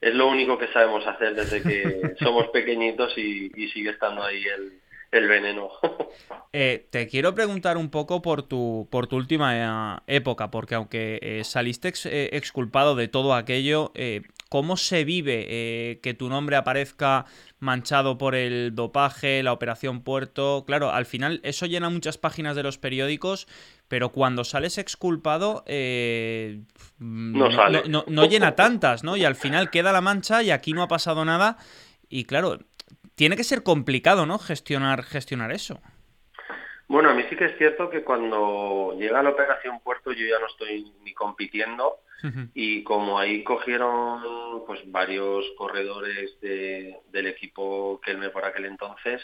es 0.00 0.14
lo 0.14 0.26
único 0.26 0.56
que 0.56 0.68
sabemos 0.68 1.06
hacer 1.06 1.34
desde 1.34 1.62
que 1.62 2.14
somos 2.24 2.48
pequeñitos 2.48 3.12
y, 3.18 3.50
sigue 3.68 3.90
estando 3.90 4.22
ahí 4.22 4.42
el, 4.42 4.80
veneno. 5.10 5.70
Eh, 6.52 6.88
te 6.90 7.06
quiero 7.06 7.32
preguntar 7.32 7.76
un 7.76 7.90
poco 7.90 8.22
por 8.22 8.42
tu, 8.42 8.88
por 8.90 9.06
tu 9.06 9.14
última 9.14 10.00
eh, 10.00 10.16
época, 10.16 10.50
porque 10.50 10.74
aunque 10.74 11.20
eh, 11.22 11.44
saliste 11.44 11.92
exculpado 12.36 12.96
de 12.96 13.06
todo 13.06 13.34
aquello, 13.34 13.92
¿cómo 14.48 14.76
se 14.76 15.04
vive 15.04 16.00
que 16.02 16.14
tu 16.14 16.28
nombre 16.28 16.56
aparezca 16.56 17.26
manchado 17.60 18.18
por 18.18 18.34
el 18.34 18.74
dopaje, 18.74 19.42
la 19.42 19.52
operación 19.52 20.02
Puerto. 20.02 20.64
Claro, 20.66 20.90
al 20.90 21.06
final 21.06 21.40
eso 21.44 21.66
llena 21.66 21.90
muchas 21.90 22.18
páginas 22.18 22.56
de 22.56 22.62
los 22.62 22.78
periódicos, 22.78 23.46
pero 23.86 24.10
cuando 24.10 24.44
sales 24.44 24.78
exculpado 24.78 25.62
eh, 25.66 26.62
no, 26.98 28.24
llena 28.24 28.56
tantas, 28.56 29.04
¿no? 29.04 29.16
Y 29.16 29.24
al 29.24 29.36
final 29.36 29.70
queda 29.70 29.92
la 29.92 30.00
mancha 30.00 30.42
y 30.42 30.50
aquí 30.50 30.72
no 30.72 30.82
ha 30.82 30.88
pasado 30.88 31.24
nada. 31.24 31.58
y 32.08 32.24
claro, 32.24 32.58
tiene 33.20 33.36
que 33.36 33.44
ser 33.44 33.62
complicado, 33.62 34.24
¿no? 34.24 34.38
Gestionar, 34.38 35.02
gestionar 35.02 35.52
eso. 35.52 35.78
Bueno, 36.88 37.10
a 37.10 37.14
mí 37.14 37.22
sí 37.28 37.36
que 37.36 37.44
es 37.44 37.58
cierto 37.58 37.90
que 37.90 38.02
cuando 38.02 38.96
llega 38.98 39.22
la 39.22 39.28
operación 39.28 39.78
Puerto 39.80 40.10
yo 40.10 40.24
ya 40.24 40.38
no 40.38 40.46
estoy 40.46 40.90
ni 41.04 41.12
compitiendo 41.12 41.98
y 42.54 42.82
como 42.82 43.18
ahí 43.18 43.44
cogieron 43.44 44.64
pues 44.66 44.80
varios 44.86 45.44
corredores 45.58 46.40
del 46.40 47.26
equipo 47.26 48.00
que 48.02 48.12
él 48.12 48.16
me 48.16 48.30
por 48.30 48.46
aquel 48.46 48.64
entonces, 48.64 49.20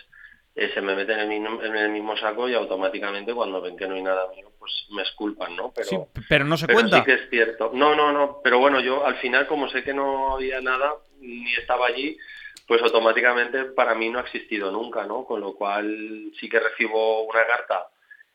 eh, 0.54 0.70
se 0.74 0.82
me 0.82 0.94
meten 0.94 1.18
en 1.18 1.32
el, 1.74 1.88
mismo, 1.90 2.18
saco 2.18 2.50
y 2.50 2.54
automáticamente 2.54 3.32
cuando 3.32 3.62
ven 3.62 3.78
que 3.78 3.88
no 3.88 3.94
hay 3.94 4.02
nada 4.02 4.28
mío, 4.28 4.52
pues 4.58 4.72
me 4.90 5.00
esculpan, 5.04 5.56
¿no? 5.56 5.72
Pero, 5.74 6.08
pero 6.28 6.44
no 6.44 6.58
se 6.58 6.66
pero 6.66 6.80
cuenta. 6.80 6.98
Sí 6.98 7.04
que 7.06 7.14
es 7.14 7.30
cierto. 7.30 7.70
No, 7.72 7.94
no, 7.94 8.12
no. 8.12 8.40
Pero 8.44 8.58
bueno, 8.58 8.80
yo 8.80 9.06
al 9.06 9.16
final, 9.16 9.46
como 9.46 9.70
sé 9.70 9.82
que 9.82 9.94
no 9.94 10.34
había 10.34 10.60
nada, 10.60 10.96
ni 11.18 11.50
estaba 11.54 11.86
allí, 11.86 12.18
pues 12.66 12.82
automáticamente 12.82 13.66
para 13.66 13.94
mí 13.94 14.08
no 14.08 14.18
ha 14.18 14.22
existido 14.22 14.72
nunca, 14.72 15.04
¿no? 15.04 15.24
Con 15.24 15.40
lo 15.40 15.54
cual 15.54 16.32
sí 16.40 16.48
que 16.48 16.58
recibo 16.58 17.22
una 17.22 17.46
carta 17.46 17.88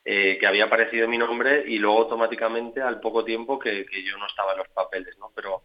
eh, 0.05 0.37
que 0.39 0.47
había 0.47 0.65
aparecido 0.65 1.07
mi 1.07 1.17
nombre 1.17 1.63
y 1.67 1.77
luego 1.77 1.99
automáticamente 1.99 2.81
al 2.81 2.99
poco 2.99 3.23
tiempo 3.25 3.59
que, 3.59 3.85
yo 4.03 4.17
no 4.17 4.25
estaba 4.25 4.53
en 4.53 4.59
los 4.59 4.69
papeles, 4.69 5.17
¿no? 5.19 5.31
Pero, 5.35 5.63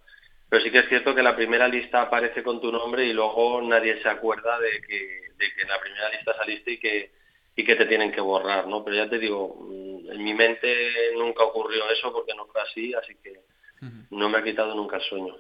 pero 0.49 0.63
sí 0.63 0.71
que 0.71 0.81
es 0.81 0.89
cierto 0.89 1.15
que 1.15 1.23
la 1.23 1.37
primera 1.37 1.69
lista 1.69 2.03
aparece 2.03 2.43
con 2.43 2.61
tu 2.61 2.73
nombre 2.73 3.05
y 3.05 3.13
luego 3.13 3.63
nadie 3.63 4.03
se 4.03 4.09
acuerda 4.09 4.59
de 4.59 4.83
que, 4.83 5.21
de 5.37 5.55
que 5.55 5.63
en 5.63 5.69
la 5.69 5.81
primera 5.81 6.11
lista 6.11 6.37
saliste 6.37 6.73
y 6.73 6.79
que, 6.79 7.13
y 7.55 7.65
que 7.65 7.77
te 7.77 7.87
tienen 7.87 8.11
que 8.11 8.21
borrar, 8.21 8.67
¿no? 8.67 8.85
Pero 8.85 8.97
ya 8.97 9.09
te 9.09 9.19
digo, 9.19 9.57
mm, 9.61 10.11
en 10.11 10.25
mi 10.25 10.35
mente 10.35 11.13
nunca 11.17 11.45
ocurrió 11.45 11.89
eso 11.89 12.13
porque 12.13 12.35
no 12.35 12.47
fue 12.47 12.61
así, 12.63 12.93
así 12.95 13.15
que 13.23 13.41
no 14.11 14.29
me 14.29 14.39
ha 14.39 14.45
quitado 14.45 14.75
nunca 14.75 14.97
el 14.97 15.03
sueño. 15.03 15.37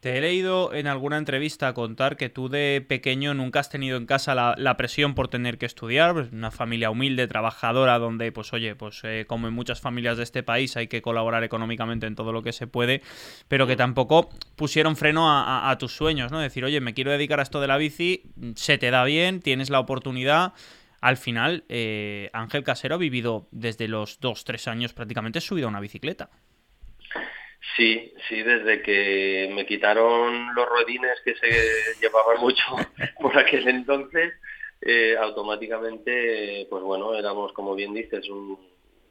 Te 0.00 0.18
he 0.18 0.20
leído 0.20 0.74
en 0.74 0.88
alguna 0.88 1.16
entrevista 1.16 1.72
contar 1.72 2.18
que 2.18 2.28
tú 2.28 2.50
de 2.50 2.84
pequeño 2.86 3.32
nunca 3.32 3.60
has 3.60 3.70
tenido 3.70 3.96
en 3.96 4.04
casa 4.04 4.34
la, 4.34 4.76
presión 4.76 5.14
por 5.14 5.28
tener 5.28 5.56
que 5.56 5.64
estudiar, 5.64 6.12
pues, 6.12 6.32
una 6.32 6.50
familia 6.50 6.90
humilde, 6.90 7.26
trabajadora, 7.26 7.98
donde, 7.98 8.30
pues 8.30 8.52
oye, 8.52 8.76
pues 8.76 9.00
eh, 9.04 9.24
como 9.26 9.48
en 9.48 9.54
muchas 9.54 9.80
familias 9.80 10.18
de 10.18 10.22
este 10.24 10.42
país 10.42 10.76
hay 10.76 10.88
que 10.88 11.00
colaborar 11.00 11.44
económicamente 11.44 12.06
en 12.06 12.14
todo 12.14 12.32
lo 12.32 12.42
que 12.42 12.52
se 12.52 12.66
puede, 12.66 13.00
pero 13.48 13.66
que 13.66 13.74
tampoco 13.74 14.28
pusieron 14.54 14.96
freno 14.96 15.28
a, 15.30 15.74
tus 15.78 15.96
sueños, 15.96 16.30
¿no? 16.30 16.40
Decir, 16.40 16.64
oye, 16.64 16.80
me 16.80 16.92
quiero 16.92 17.10
dedicar 17.10 17.40
a 17.40 17.42
esto 17.42 17.60
de 17.62 17.66
la 17.66 17.78
bici, 17.78 18.22
se 18.54 18.76
te 18.76 18.90
da 18.90 19.02
bien, 19.04 19.40
tienes 19.40 19.70
la 19.70 19.80
oportunidad. 19.80 20.52
Al 21.00 21.16
final, 21.16 21.64
eh, 21.68 22.30
Ángel 22.34 22.64
Casero 22.64 22.96
ha 22.96 22.98
vivido 22.98 23.48
desde 23.50 23.88
los 23.88 24.20
2-3 24.20 24.68
años 24.68 24.92
prácticamente 24.92 25.40
subido 25.40 25.68
a 25.68 25.70
una 25.70 25.80
bicicleta. 25.80 26.30
Sí, 27.74 28.12
sí, 28.28 28.42
desde 28.42 28.80
que 28.82 29.50
me 29.52 29.66
quitaron 29.66 30.54
los 30.54 30.66
rodines 30.68 31.20
que 31.24 31.34
se 31.34 31.48
llevaban 32.00 32.38
mucho 32.38 32.62
por 33.20 33.36
aquel 33.36 33.66
entonces, 33.68 34.34
eh, 34.80 35.16
automáticamente, 35.18 36.66
pues 36.70 36.82
bueno, 36.82 37.14
éramos, 37.14 37.52
como 37.52 37.74
bien 37.74 37.92
dices, 37.92 38.26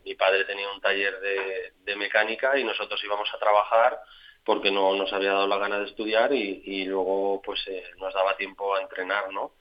mi 0.05 0.15
padre 0.15 0.45
tenía 0.45 0.71
un 0.71 0.79
taller 0.79 1.19
de, 1.19 1.95
mecánica 1.95 2.57
y 2.57 2.63
nosotros 2.63 3.01
íbamos 3.03 3.27
a 3.33 3.39
trabajar 3.39 3.97
porque 4.43 4.69
no 4.69 4.93
nos 4.95 5.11
había 5.13 5.31
dado 5.31 5.47
la 5.47 5.57
gana 5.57 5.79
de 5.79 5.85
estudiar 5.85 6.33
y, 6.33 6.85
luego 6.85 7.41
pues 7.43 7.65
eh, 7.67 7.83
nos 7.97 8.13
daba 8.13 8.37
tiempo 8.37 8.75
a 8.75 8.81
entrenar, 8.81 9.31
¿no? 9.31 9.53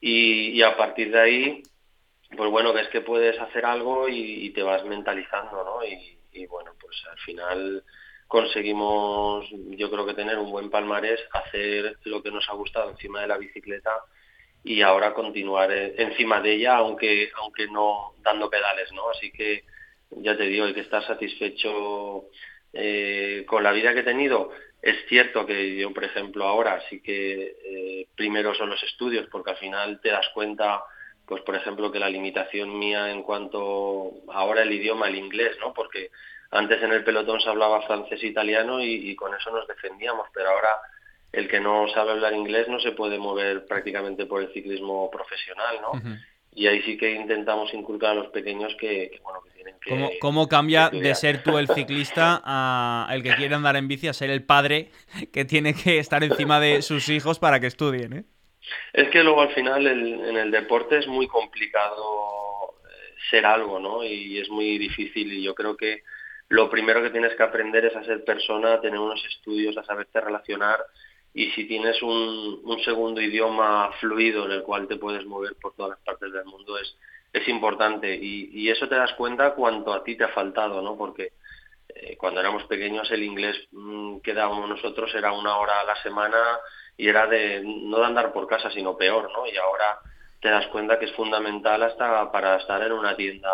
Y, 0.00 0.60
a 0.62 0.76
partir 0.76 1.10
de 1.10 1.20
ahí, 1.20 1.62
pues 2.36 2.50
bueno, 2.50 2.72
ves 2.72 2.88
que 2.88 3.00
puedes 3.00 3.38
hacer 3.40 3.64
algo 3.64 4.08
y, 4.08 4.50
te 4.50 4.62
vas 4.62 4.84
mentalizando, 4.84 5.64
¿no? 5.64 5.84
y 5.84 6.46
bueno, 6.46 6.72
pues 6.80 6.96
al 7.10 7.18
final 7.18 7.84
conseguimos, 8.32 9.46
yo 9.76 9.90
creo 9.90 10.06
que 10.06 10.14
tener 10.14 10.38
un 10.38 10.50
buen 10.50 10.70
palmarés, 10.70 11.20
hacer 11.34 11.98
lo 12.04 12.22
que 12.22 12.30
nos 12.30 12.48
ha 12.48 12.54
gustado 12.54 12.88
encima 12.88 13.20
de 13.20 13.26
la 13.26 13.36
bicicleta 13.36 13.90
y 14.64 14.80
ahora 14.80 15.12
continuar 15.12 15.70
eh, 15.70 15.94
encima 15.98 16.40
de 16.40 16.54
ella, 16.54 16.76
aunque, 16.76 17.30
aunque 17.36 17.66
no 17.66 18.14
dando 18.22 18.48
pedales, 18.48 18.90
¿no? 18.92 19.10
Así 19.10 19.30
que 19.32 19.64
ya 20.12 20.34
te 20.34 20.44
digo, 20.44 20.64
hay 20.64 20.72
que 20.72 20.80
estar 20.80 21.06
satisfecho 21.06 22.30
eh, 22.72 23.44
con 23.46 23.62
la 23.62 23.72
vida 23.72 23.92
que 23.92 24.00
he 24.00 24.02
tenido. 24.02 24.50
Es 24.80 24.96
cierto 25.10 25.44
que 25.44 25.76
yo, 25.76 25.92
por 25.92 26.04
ejemplo, 26.04 26.46
ahora 26.46 26.80
sí 26.88 27.02
que 27.02 27.54
eh, 27.66 28.06
primero 28.16 28.54
son 28.54 28.70
los 28.70 28.82
estudios, 28.82 29.28
porque 29.30 29.50
al 29.50 29.58
final 29.58 30.00
te 30.00 30.08
das 30.08 30.26
cuenta, 30.32 30.80
pues 31.26 31.42
por 31.42 31.54
ejemplo, 31.54 31.92
que 31.92 31.98
la 31.98 32.08
limitación 32.08 32.78
mía 32.78 33.10
en 33.10 33.24
cuanto 33.24 34.10
ahora 34.32 34.62
el 34.62 34.72
idioma, 34.72 35.08
el 35.08 35.16
inglés, 35.16 35.54
¿no? 35.60 35.74
Porque 35.74 36.08
antes 36.52 36.82
en 36.82 36.92
el 36.92 37.02
pelotón 37.02 37.40
se 37.40 37.48
hablaba 37.48 37.82
francés 37.82 38.22
e 38.22 38.26
italiano 38.26 38.80
y, 38.80 39.14
con 39.16 39.34
eso 39.34 39.50
nos 39.50 39.66
defendíamos, 39.66 40.28
pero 40.34 40.50
ahora 40.50 40.76
el 41.32 41.48
que 41.48 41.60
no 41.60 41.88
sabe 41.88 42.12
hablar 42.12 42.34
inglés 42.34 42.68
no 42.68 42.78
se 42.78 42.92
puede 42.92 43.18
mover 43.18 43.66
prácticamente 43.66 44.26
por 44.26 44.42
el 44.42 44.52
ciclismo 44.52 45.10
profesional, 45.10 45.80
¿no? 45.80 45.92
Y 46.54 46.66
ahí 46.66 46.82
sí 46.82 46.98
que 46.98 47.10
intentamos 47.10 47.72
inculcar 47.72 48.10
a 48.10 48.14
los 48.14 48.26
pequeños 48.28 48.76
que, 48.78 49.18
bueno, 49.22 49.40
que 49.42 49.50
tienen 49.52 49.76
que... 49.80 50.18
¿Cómo, 50.20 50.46
cambia 50.46 50.90
de 50.90 51.14
ser 51.14 51.42
tú 51.42 51.56
el 51.56 51.68
ciclista 51.68 52.42
a 52.44 53.08
el 53.12 53.22
que 53.22 53.34
quiere 53.34 53.54
andar 53.54 53.76
en 53.76 53.88
bici 53.88 54.08
a 54.08 54.12
ser 54.12 54.28
el 54.28 54.44
padre 54.44 54.90
que 55.32 55.46
tiene 55.46 55.72
que 55.72 55.98
estar 55.98 56.22
encima 56.22 56.60
de 56.60 56.82
sus 56.82 57.08
hijos 57.08 57.38
para 57.38 57.60
que 57.60 57.68
estudien, 57.68 58.12
eh? 58.12 58.24
Es 58.92 59.08
que 59.08 59.24
luego 59.24 59.40
al 59.40 59.54
final 59.54 59.86
en 59.86 60.36
el 60.36 60.50
deporte 60.50 60.98
es 60.98 61.06
muy 61.06 61.26
complicado 61.26 62.74
eh, 62.84 63.14
ser 63.30 63.46
algo, 63.46 63.80
¿no? 63.80 64.04
Y 64.04 64.38
es 64.38 64.50
muy 64.50 64.76
difícil 64.76 65.32
y 65.32 65.42
yo 65.42 65.54
creo 65.54 65.76
que 65.76 66.02
lo 66.52 66.68
primero 66.68 67.00
que 67.00 67.08
tienes 67.08 67.34
que 67.34 67.42
aprender 67.42 67.86
es 67.86 67.96
a 67.96 68.04
ser 68.04 68.24
persona, 68.24 68.74
a 68.74 68.80
tener 68.82 68.98
unos 68.98 69.24
estudios, 69.24 69.74
a 69.78 69.84
saberte 69.84 70.20
relacionar 70.20 70.84
y 71.32 71.50
si 71.52 71.64
tienes 71.66 72.02
un, 72.02 72.60
segundo 72.84 73.22
idioma 73.22 73.90
fluido 74.00 74.44
en 74.44 74.52
el 74.52 74.62
cual 74.62 74.86
te 74.86 74.96
puedes 74.96 75.24
mover 75.24 75.56
por 75.56 75.74
todas 75.74 75.92
las 75.92 76.00
partes 76.00 76.30
del 76.30 76.44
mundo 76.44 76.76
es, 76.76 76.94
es 77.32 77.48
importante 77.48 78.14
y, 78.14 78.68
eso 78.68 78.86
te 78.86 78.96
das 78.96 79.14
cuenta 79.14 79.54
cuánto 79.54 79.94
a 79.94 80.04
ti 80.04 80.14
te 80.14 80.24
ha 80.24 80.28
faltado, 80.28 80.82
¿no? 80.82 80.94
Porque 80.94 81.32
eh, 81.88 82.18
cuando 82.18 82.40
éramos 82.40 82.64
pequeños 82.64 83.10
el 83.10 83.22
inglés 83.22 83.56
mm, 83.70 84.18
que 84.18 84.34
dábamos 84.34 84.68
nosotros 84.68 85.10
era 85.14 85.32
una 85.32 85.56
hora 85.56 85.80
a 85.80 85.84
la 85.84 86.02
semana 86.02 86.58
y 86.98 87.08
era 87.08 87.26
de 87.28 87.62
no 87.64 87.98
de 87.98 88.04
andar 88.04 88.30
por 88.30 88.46
casa 88.46 88.70
sino 88.70 88.94
peor, 88.94 89.32
¿no? 89.32 89.46
Y 89.46 89.56
ahora 89.56 90.00
te 90.38 90.50
das 90.50 90.66
cuenta 90.66 90.98
que 90.98 91.06
es 91.06 91.12
fundamental 91.12 91.82
hasta 91.82 92.30
para 92.30 92.56
estar 92.56 92.82
en 92.82 92.92
una 92.92 93.16
tienda 93.16 93.50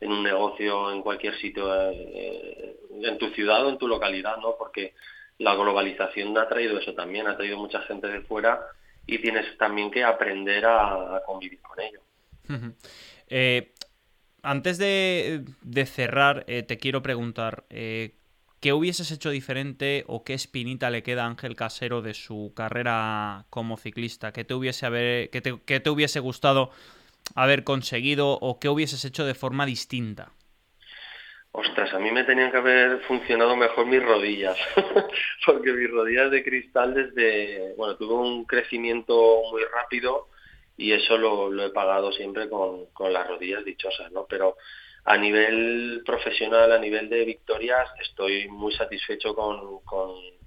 en 0.00 0.12
un 0.12 0.22
negocio 0.22 0.92
en 0.92 1.02
cualquier 1.02 1.36
sitio 1.38 1.68
eh, 1.90 2.76
en 3.02 3.18
tu 3.18 3.30
ciudad 3.30 3.64
o 3.64 3.70
en 3.70 3.78
tu 3.78 3.88
localidad, 3.88 4.36
¿no? 4.38 4.54
Porque 4.58 4.94
la 5.38 5.54
globalización 5.54 6.36
ha 6.38 6.48
traído 6.48 6.78
eso 6.78 6.94
también, 6.94 7.26
ha 7.26 7.36
traído 7.36 7.56
mucha 7.56 7.80
gente 7.82 8.06
de 8.06 8.20
fuera 8.22 8.60
y 9.06 9.18
tienes 9.18 9.56
también 9.58 9.90
que 9.90 10.04
aprender 10.04 10.66
a, 10.66 11.22
convivir 11.26 11.60
con 11.60 11.80
ello. 11.80 12.00
Eh, 13.28 13.72
antes 14.42 14.78
de, 14.78 15.44
cerrar, 15.86 16.44
eh, 16.46 16.62
te 16.62 16.78
quiero 16.78 17.02
preguntar, 17.02 17.64
¿qué 17.68 18.72
hubieses 18.72 19.10
hecho 19.10 19.30
diferente 19.30 20.04
o 20.06 20.24
qué 20.24 20.34
espinita 20.34 20.90
le 20.90 21.02
queda 21.02 21.24
a 21.24 21.28
Ángel 21.28 21.56
Casero 21.56 22.02
de 22.02 22.14
su 22.14 22.52
carrera 22.54 23.46
como 23.50 23.76
ciclista? 23.76 24.32
¿Qué 24.32 24.44
te 24.44 24.54
hubiese, 24.54 24.86
haber, 24.86 25.30
qué 25.30 25.80
te 25.80 25.90
hubiese 25.90 26.20
gustado 26.20 26.70
haber 27.34 27.64
conseguido 27.64 28.38
o 28.40 28.58
qué 28.58 28.68
hubieses 28.68 29.04
hecho 29.04 29.24
de 29.24 29.34
forma 29.34 29.66
distinta? 29.66 30.32
Ostras, 31.52 31.92
a 31.94 31.98
mí 31.98 32.10
me 32.12 32.24
tenían 32.24 32.50
que 32.50 32.58
haber 32.58 33.00
funcionado 33.00 33.56
mejor 33.56 33.86
mis 33.86 34.02
rodillas, 34.02 34.56
porque 35.46 35.72
mis 35.72 35.90
rodillas 35.90 36.30
de 36.30 36.44
cristal 36.44 36.94
desde, 36.94 37.74
bueno, 37.76 37.96
tuve 37.96 38.14
un 38.14 38.44
crecimiento 38.44 39.42
muy 39.50 39.62
rápido 39.64 40.28
y 40.76 40.92
eso 40.92 41.16
lo, 41.18 41.64
he 41.64 41.70
pagado 41.70 42.12
siempre 42.12 42.48
con, 42.48 42.86
las 43.12 43.26
rodillas 43.26 43.64
dichosas, 43.64 44.12
¿no? 44.12 44.26
Pero 44.28 44.56
a 45.04 45.16
nivel 45.16 46.02
profesional, 46.04 46.70
a 46.70 46.78
nivel 46.78 47.08
de 47.08 47.24
victorias, 47.24 47.88
estoy 48.00 48.46
muy 48.48 48.72
satisfecho 48.74 49.34
con, 49.34 49.80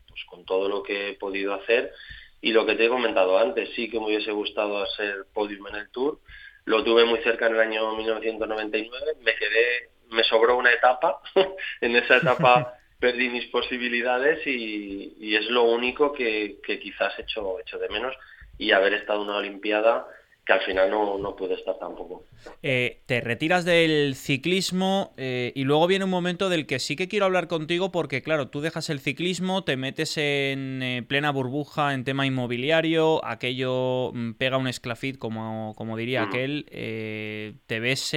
pues, 0.08 0.24
con 0.30 0.46
todo 0.46 0.70
lo 0.70 0.84
que 0.84 1.10
he 1.10 1.14
podido 1.16 1.54
hacer 1.56 1.92
y 2.40 2.54
lo 2.54 2.66
que 2.66 2.76
te 2.76 2.86
he 2.86 2.90
comentado 2.90 3.38
antes, 3.38 3.70
sí 3.76 3.90
que 3.90 4.00
me 4.00 4.06
hubiese 4.06 4.32
gustado 4.32 4.82
hacer 4.82 5.26
podium 5.34 5.68
en 5.68 5.76
el 5.76 5.90
Tour, 5.92 6.20
lo 6.66 6.84
tuve 6.84 7.06
muy 7.06 7.20
cerca 7.24 7.48
en 7.48 7.56
el 7.56 7.62
año 7.62 7.96
1999, 7.96 9.14
me 9.22 9.36
quedé, 9.36 9.90
me 10.10 10.24
sobró 10.24 10.58
una 10.58 10.72
etapa, 10.72 11.22
en 11.82 11.96
esa 11.96 12.18
etapa 12.18 12.76
perdí 13.00 13.30
mis 13.30 13.48
posibilidades 13.48 14.46
y, 14.46 15.36
es 15.36 15.50
lo 15.50 15.64
único 15.64 16.14
que, 16.14 16.60
quizás 16.64 17.18
he 17.18 17.24
hecho, 17.24 17.60
hecho 17.60 17.80
de 17.80 17.90
menos. 17.90 18.16
Y 18.58 18.74
haber 18.74 18.94
estado 18.94 19.24
en 19.24 19.30
una 19.30 19.40
Olimpiada 19.40 20.06
que 20.46 20.54
al 20.54 20.62
final 20.62 20.90
no, 20.90 21.18
no 21.18 21.36
pude 21.36 21.54
estar 21.54 21.78
tampoco. 21.78 22.26
Eh, 22.64 23.02
te 23.06 23.22
retiras 23.22 23.64
del 23.64 24.16
ciclismo 24.16 25.14
eh, 25.18 25.52
y 25.56 25.64
luego 25.66 25.86
viene 25.86 26.06
un 26.06 26.12
momento 26.12 26.50
del 26.50 26.66
que 26.66 26.80
sí 26.80 26.96
que 26.96 27.08
quiero 27.08 27.26
hablar 27.26 27.48
contigo 27.48 27.92
porque, 27.92 28.24
claro, 28.24 28.48
tú 28.48 28.62
dejas 28.62 28.90
el 28.90 29.00
ciclismo, 29.00 29.64
te 29.64 29.78
metes 29.78 30.18
en 30.18 30.82
eh, 30.82 31.04
plena 31.08 31.32
burbuja 31.32 31.94
en 31.94 32.04
tema 32.04 32.26
inmobiliario, 32.26 33.24
aquello 33.24 34.12
mm, 34.14 34.34
pega 34.34 34.58
un 34.58 34.68
esclafit, 34.68 35.20
como, 35.20 35.76
como 35.76 35.96
diría 35.96 36.24
aquel, 36.24 36.66
te 36.66 37.80
ves 37.80 38.16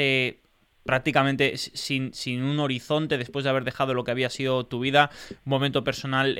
prácticamente 0.84 1.56
sin, 1.56 2.12
sin, 2.12 2.42
un 2.42 2.58
horizonte 2.58 3.18
después 3.18 3.44
de 3.44 3.50
haber 3.50 3.64
dejado 3.64 3.94
lo 3.94 4.04
que 4.04 4.10
había 4.10 4.30
sido 4.30 4.66
tu 4.66 4.80
vida, 4.80 5.10
un 5.30 5.50
momento 5.50 5.84
personal 5.84 6.38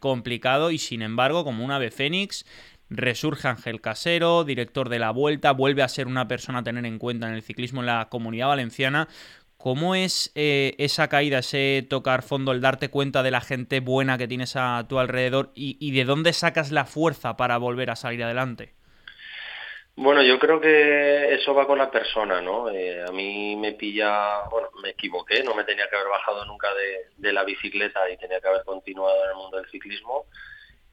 complicado 0.00 0.70
y 0.70 0.78
sin 0.78 1.02
embargo, 1.02 1.44
como 1.44 1.64
un 1.64 1.70
ave 1.70 1.90
fénix, 1.90 2.44
resurge 2.90 3.48
Ángel 3.48 3.80
Casero, 3.80 4.44
director 4.44 4.88
de 4.88 4.98
la 4.98 5.10
Vuelta, 5.10 5.52
vuelve 5.52 5.82
a 5.82 5.88
ser 5.88 6.06
una 6.06 6.28
persona 6.28 6.60
a 6.60 6.64
tener 6.64 6.86
en 6.86 6.98
cuenta 6.98 7.28
en 7.28 7.34
el 7.34 7.42
ciclismo 7.42 7.80
en 7.80 7.86
la 7.86 8.08
comunidad 8.08 8.48
valenciana. 8.48 9.08
¿Cómo 9.56 9.94
es 9.94 10.30
eh, 10.34 10.74
esa 10.78 11.08
caída, 11.08 11.38
ese 11.38 11.84
tocar 11.88 12.22
fondo, 12.22 12.52
el 12.52 12.60
darte 12.60 12.88
cuenta 12.88 13.22
de 13.22 13.30
la 13.30 13.40
gente 13.40 13.80
buena 13.80 14.18
que 14.18 14.28
tienes 14.28 14.54
a 14.54 14.86
tu 14.88 14.98
alrededor 14.98 15.50
y, 15.54 15.90
de 15.92 16.04
dónde 16.04 16.32
sacas 16.32 16.70
la 16.70 16.84
fuerza 16.84 17.36
para 17.36 17.56
volver 17.58 17.90
a 17.90 17.96
salir 17.96 18.22
adelante? 18.22 18.74
Bueno, 19.96 20.22
yo 20.22 20.38
creo 20.38 20.60
que 20.60 21.34
eso 21.34 21.54
va 21.54 21.66
con 21.66 21.78
la 21.78 21.90
persona, 21.90 22.42
¿no? 22.42 22.68
Eh, 22.68 23.02
a 23.02 23.10
mí 23.12 23.56
me 23.56 23.72
pilla, 23.72 24.42
bueno, 24.50 24.68
me 24.82 24.90
equivoqué, 24.90 25.42
no 25.42 25.54
me 25.54 25.64
tenía 25.64 25.88
que 25.88 25.96
haber 25.96 26.10
bajado 26.10 26.44
nunca 26.44 26.68
de, 27.16 27.32
la 27.32 27.42
bicicleta 27.42 28.08
y 28.10 28.18
tenía 28.18 28.40
que 28.40 28.48
haber 28.48 28.62
continuado 28.64 29.24
en 29.24 29.30
el 29.30 29.36
mundo 29.36 29.56
del 29.56 29.70
ciclismo 29.70 30.26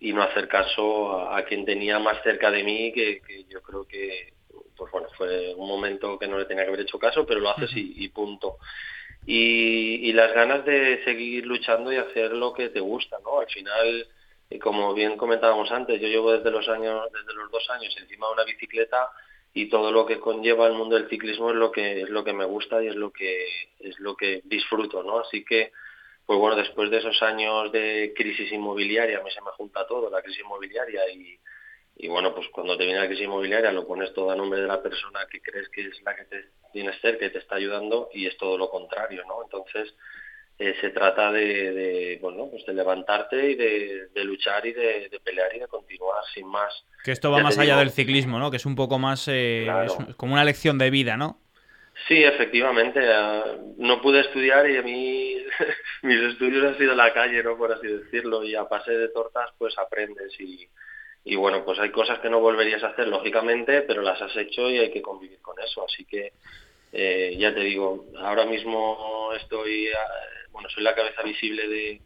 y 0.03 0.11
no 0.11 0.21
hacer 0.21 0.49
caso 0.49 1.17
a, 1.31 1.41
quien 1.45 1.63
tenía 1.63 1.97
más 1.97 2.21
cerca 2.23 2.51
de 2.51 2.61
mí, 2.61 2.91
que 2.91 3.21
yo 3.47 3.61
creo 3.61 3.87
que, 3.87 4.33
pues 4.75 4.91
bueno, 4.91 5.07
fue 5.17 5.55
un 5.55 5.65
momento 5.65 6.19
que 6.19 6.27
no 6.27 6.37
le 6.37 6.43
tenía 6.43 6.63
que 6.63 6.67
haber 6.67 6.81
hecho 6.81 6.99
caso, 6.99 7.25
pero 7.25 7.39
lo 7.39 7.51
haces 7.51 7.71
y, 7.73 8.09
punto. 8.09 8.57
Y, 9.25 10.11
las 10.11 10.33
ganas 10.33 10.65
de 10.65 11.01
seguir 11.05 11.45
luchando 11.45 11.91
y 11.93 11.95
hacer 11.95 12.33
lo 12.33 12.53
que 12.53 12.67
te 12.67 12.81
gusta, 12.81 13.17
¿no? 13.23 13.39
Al 13.39 13.47
final, 13.47 14.05
eh, 14.49 14.59
como 14.59 14.93
bien 14.93 15.15
comentábamos 15.15 15.71
antes, 15.71 16.01
yo 16.01 16.09
llevo 16.09 16.33
desde 16.33 16.51
los 16.51 16.67
años, 16.67 17.09
desde 17.13 17.33
los 17.33 17.49
dos 17.49 17.69
años 17.69 17.95
encima 17.97 18.27
de 18.27 18.33
una 18.33 18.43
bicicleta 18.43 19.09
y 19.53 19.69
todo 19.69 19.89
lo 19.93 20.05
que 20.05 20.19
conlleva 20.19 20.67
el 20.67 20.73
mundo 20.73 20.95
del 20.95 21.07
ciclismo 21.07 21.51
es 21.51 21.55
lo 21.55 21.71
que 21.71 22.01
es 22.01 22.09
lo 22.09 22.25
que 22.25 22.33
me 22.33 22.43
gusta 22.43 22.83
y 22.83 22.87
es 22.87 22.95
lo 22.95 23.11
que 23.11 23.45
es 23.79 23.97
lo 23.99 24.17
que 24.17 24.41
disfruto, 24.43 25.01
¿no? 25.01 25.19
Así 25.19 25.45
que 25.45 25.71
pues 26.25 26.39
bueno, 26.39 26.55
después 26.55 26.89
de 26.89 26.97
esos 26.97 27.21
años 27.21 27.71
de 27.71 28.13
crisis 28.15 28.51
inmobiliaria, 28.51 29.19
a 29.19 29.23
mí 29.23 29.31
se 29.31 29.41
me 29.41 29.51
junta 29.51 29.85
todo, 29.87 30.09
la 30.09 30.21
crisis 30.21 30.41
inmobiliaria 30.41 31.01
y, 31.11 31.37
y 31.97 32.07
bueno, 32.07 32.33
pues 32.33 32.47
cuando 32.49 32.77
te 32.77 32.85
viene 32.85 32.99
la 32.99 33.07
crisis 33.07 33.25
inmobiliaria 33.25 33.71
lo 33.71 33.85
pones 33.85 34.13
todo 34.13 34.31
a 34.31 34.35
nombre 34.35 34.61
de 34.61 34.67
la 34.67 34.81
persona 34.81 35.27
que 35.29 35.41
crees 35.41 35.67
que 35.69 35.87
es 35.87 36.01
la 36.03 36.15
que 36.15 36.25
te 36.25 36.45
tienes 36.71 36.99
ser, 37.01 37.17
que 37.17 37.29
te 37.29 37.39
está 37.39 37.55
ayudando 37.55 38.09
y 38.13 38.25
es 38.25 38.37
todo 38.37 38.57
lo 38.57 38.69
contrario, 38.69 39.23
¿no? 39.27 39.43
Entonces 39.43 39.93
eh, 40.59 40.75
se 40.79 40.91
trata 40.91 41.31
de, 41.31 42.19
bueno, 42.21 42.47
pues 42.49 42.65
de 42.65 42.73
levantarte 42.73 43.51
y 43.51 43.55
de, 43.55 44.23
luchar 44.23 44.65
y 44.65 44.73
de, 44.73 45.19
pelear 45.23 45.53
y 45.55 45.59
de 45.59 45.67
continuar 45.67 46.23
sin 46.33 46.47
más. 46.47 46.85
Que 47.03 47.11
esto 47.11 47.31
va 47.31 47.39
más 47.39 47.57
allá 47.57 47.77
del 47.77 47.91
ciclismo, 47.91 48.39
¿no? 48.39 48.49
Que 48.49 48.57
es 48.57 48.65
un 48.65 48.75
poco 48.75 48.97
más 48.97 49.27
eh, 49.27 49.67
como 50.15 50.33
una 50.33 50.45
lección 50.45 50.77
de 50.77 50.89
vida, 50.89 51.17
¿no? 51.17 51.42
Sí, 52.07 52.23
efectivamente. 52.23 53.01
No 53.77 54.01
pude 54.01 54.21
estudiar 54.21 54.69
y 54.69 54.77
a 54.77 54.81
mí 54.81 55.37
mis 56.03 56.19
estudios 56.21 56.65
han 56.65 56.77
sido 56.77 56.95
la 56.95 57.13
calle, 57.13 57.43
¿no? 57.43 57.57
Por 57.57 57.71
así 57.71 57.87
decirlo. 57.87 58.43
Y 58.43 58.55
a 58.55 58.67
pase 58.67 58.91
de 58.91 59.09
tortas, 59.09 59.51
pues 59.57 59.77
aprendes 59.77 60.33
y, 60.39 61.35
bueno, 61.35 61.63
pues 61.63 61.79
hay 61.79 61.91
cosas 61.91 62.19
que 62.19 62.29
no 62.29 62.41
volverías 62.41 62.83
a 62.83 62.87
hacer, 62.87 63.07
lógicamente, 63.07 63.81
pero 63.83 64.01
las 64.01 64.21
has 64.21 64.35
hecho 64.35 64.69
y 64.69 64.79
hay 64.79 64.91
que 64.91 65.01
convivir 65.01 65.41
con 65.41 65.57
eso. 65.59 65.85
Así 65.85 66.05
que, 66.05 66.33
eh, 66.91 67.35
ya 67.37 67.53
te 67.53 67.61
digo, 67.61 68.07
ahora 68.19 68.45
mismo 68.45 69.31
estoy, 69.33 69.87
eh, 69.87 69.93
bueno, 70.51 70.69
soy 70.69 70.83
la 70.83 70.95
cabeza 70.95 71.23
visible 71.23 72.01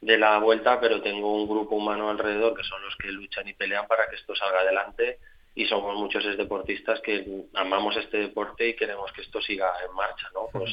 de 0.00 0.18
la 0.18 0.38
vuelta, 0.38 0.80
pero 0.80 1.02
tengo 1.02 1.34
un 1.34 1.48
grupo 1.48 1.74
humano 1.74 2.08
alrededor 2.08 2.56
que 2.56 2.62
son 2.62 2.82
los 2.82 2.96
que 2.96 3.08
luchan 3.08 3.48
y 3.48 3.54
pelean 3.54 3.86
para 3.88 4.08
que 4.08 4.16
esto 4.16 4.34
salga 4.36 4.60
adelante 4.60 5.18
y 5.54 5.66
somos 5.66 5.96
muchos 5.96 6.24
deportistas 6.36 7.00
que 7.00 7.44
amamos 7.54 7.96
este 7.96 8.18
deporte 8.18 8.68
y 8.68 8.76
queremos 8.76 9.12
que 9.12 9.22
esto 9.22 9.40
siga 9.40 9.70
en 9.86 9.94
marcha, 9.94 10.28
¿no? 10.34 10.48
Pues 10.52 10.70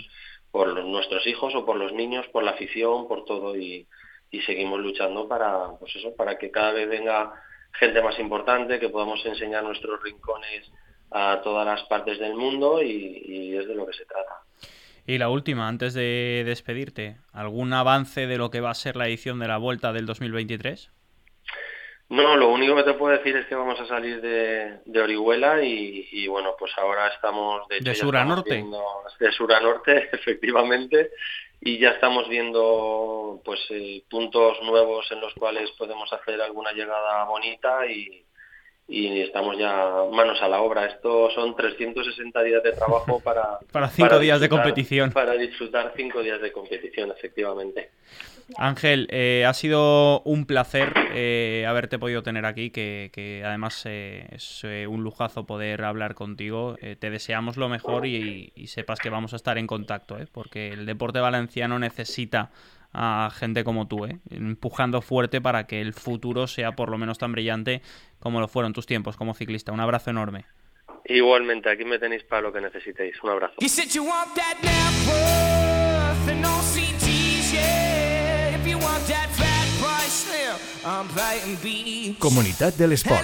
por 0.52 0.84
nuestros 0.86 1.26
hijos 1.28 1.54
o 1.56 1.66
por 1.66 1.76
los 1.78 1.94
niños, 1.94 2.28
por 2.28 2.44
la 2.44 2.52
afición, 2.52 3.08
por 3.08 3.26
todo 3.26 3.56
y, 3.58 3.88
y 4.32 4.42
seguimos 4.42 4.80
luchando 4.80 5.28
para, 5.28 5.72
pues 5.80 5.96
eso, 5.96 6.16
para 6.16 6.38
que 6.38 6.52
cada 6.52 6.72
vez 6.72 6.90
venga 6.90 7.34
gente 7.74 8.02
más 8.02 8.18
importante, 8.20 8.80
que 8.80 8.90
podamos 8.90 9.26
enseñar 9.26 9.64
nuestros 9.64 10.02
rincones 10.02 10.72
a 11.12 11.42
todas 11.44 11.66
las 11.66 11.84
partes 11.88 12.20
del 12.20 12.36
mundo 12.36 12.82
y, 12.82 13.56
es 13.56 13.68
de 13.68 13.76
lo 13.76 13.86
que 13.86 13.94
se 13.94 14.06
trata. 14.06 14.42
Y 15.06 15.18
la 15.18 15.30
última, 15.30 15.68
antes 15.68 15.94
de 15.94 16.44
despedirte, 16.46 17.18
¿algún 17.32 17.72
avance 17.74 18.28
de 18.28 18.38
lo 18.38 18.50
que 18.50 18.60
va 18.60 18.72
a 18.72 18.76
ser 18.76 18.98
la 18.98 19.08
edición 19.08 19.40
de 19.40 19.48
la 19.48 19.58
Vuelta 19.58 19.94
del 19.94 20.06
2023? 20.06 20.92
No, 22.10 22.38
lo 22.38 22.50
único 22.50 22.76
que 22.76 22.84
te 22.84 22.94
puedo 22.94 23.18
decir 23.18 23.36
es 23.36 23.48
que 23.48 23.56
vamos 23.56 23.78
a 23.82 23.86
salir 23.86 24.22
de, 24.22 25.02
Orihuela 25.02 25.62
y, 25.62 26.26
bueno, 26.28 26.56
pues 26.58 26.72
ahora 26.78 27.10
estamos 27.10 27.68
de, 27.68 27.96
sur 27.96 28.16
a 28.16 28.24
norte. 28.24 28.64
de 29.20 29.32
sur 29.34 29.52
a 29.54 29.60
norte, 29.60 30.10
efectivamente, 30.14 31.12
y 31.60 31.78
ya 31.80 31.92
estamos 31.92 32.30
viendo 32.30 33.42
pues 33.44 33.60
eh, 33.72 34.04
puntos 34.10 34.62
nuevos 34.64 35.12
en 35.12 35.20
los 35.20 35.34
cuales 35.34 35.70
podemos 35.72 36.12
hacer 36.14 36.42
alguna 36.42 36.72
llegada 36.72 37.26
bonita 37.26 37.86
y, 37.88 38.24
y 38.88 39.22
estamos 39.22 39.58
ya 39.58 40.06
manos 40.12 40.42
a 40.42 40.48
la 40.48 40.62
obra. 40.62 40.86
Esto 40.86 41.30
son 41.32 41.56
360 41.56 42.44
días 42.44 42.64
de 42.64 42.72
trabajo 42.72 43.20
para... 43.24 43.60
para 43.72 43.90
cinco 43.90 44.20
días 44.20 44.40
de 44.40 44.50
competición. 44.50 45.12
Para 45.12 45.34
disfrutar 45.34 45.94
cinco 45.96 46.22
días 46.22 46.42
de 46.42 46.52
competición, 46.52 47.12
efectivamente. 47.12 47.92
Ángel, 48.56 49.08
eh, 49.12 49.44
ha 49.46 49.54
sido 49.54 50.22
un 50.22 50.46
placer 50.46 50.94
eh, 51.14 51.66
haberte 51.68 52.00
podido 52.00 52.24
tener 52.24 52.46
aquí, 52.46 52.70
que, 52.70 53.44
además 53.46 53.84
eh, 53.86 54.26
es 54.32 54.64
un 54.88 55.04
lujazo 55.04 55.46
poder 55.46 55.84
hablar 55.84 56.16
contigo. 56.16 56.78
te 56.80 57.10
deseamos 57.10 57.58
lo 57.58 57.68
mejor 57.68 58.06
y, 58.06 58.54
y, 58.56 58.68
sepas 58.68 59.00
que 59.00 59.10
vamos 59.10 59.34
a 59.34 59.36
estar 59.36 59.58
en 59.58 59.68
contacto, 59.68 60.18
porque 60.32 60.70
el 60.70 60.86
deporte 60.86 61.20
valenciano 61.20 61.78
necesita 61.78 62.52
a 62.94 63.30
gente 63.34 63.64
como 63.64 63.88
tú, 63.88 64.08
empujando 64.30 65.02
fuerte 65.02 65.42
para 65.42 65.68
que 65.68 65.82
el 65.82 65.94
futuro 65.94 66.48
sea 66.48 66.76
por 66.76 66.90
lo 66.90 66.98
menos 66.98 67.18
tan 67.18 67.32
brillante 67.32 67.82
como 68.20 68.40
lo 68.40 68.48
fueron 68.48 68.74
tus 68.74 68.86
tiempos 68.86 69.18
como 69.18 69.34
ciclista. 69.34 69.72
Un 69.72 69.80
abrazo 69.80 70.10
enorme. 70.10 70.46
Igualmente, 71.06 71.70
aquí 71.70 71.86
me 71.86 72.00
tenéis 72.00 72.24
para 72.24 72.42
lo 72.42 72.52
que 72.52 72.60
necesitéis. 72.60 73.22
Un 73.24 73.30
abrazo. 73.30 73.56
Comunidad 82.20 82.74
del 82.74 82.94
Sport. 82.94 83.24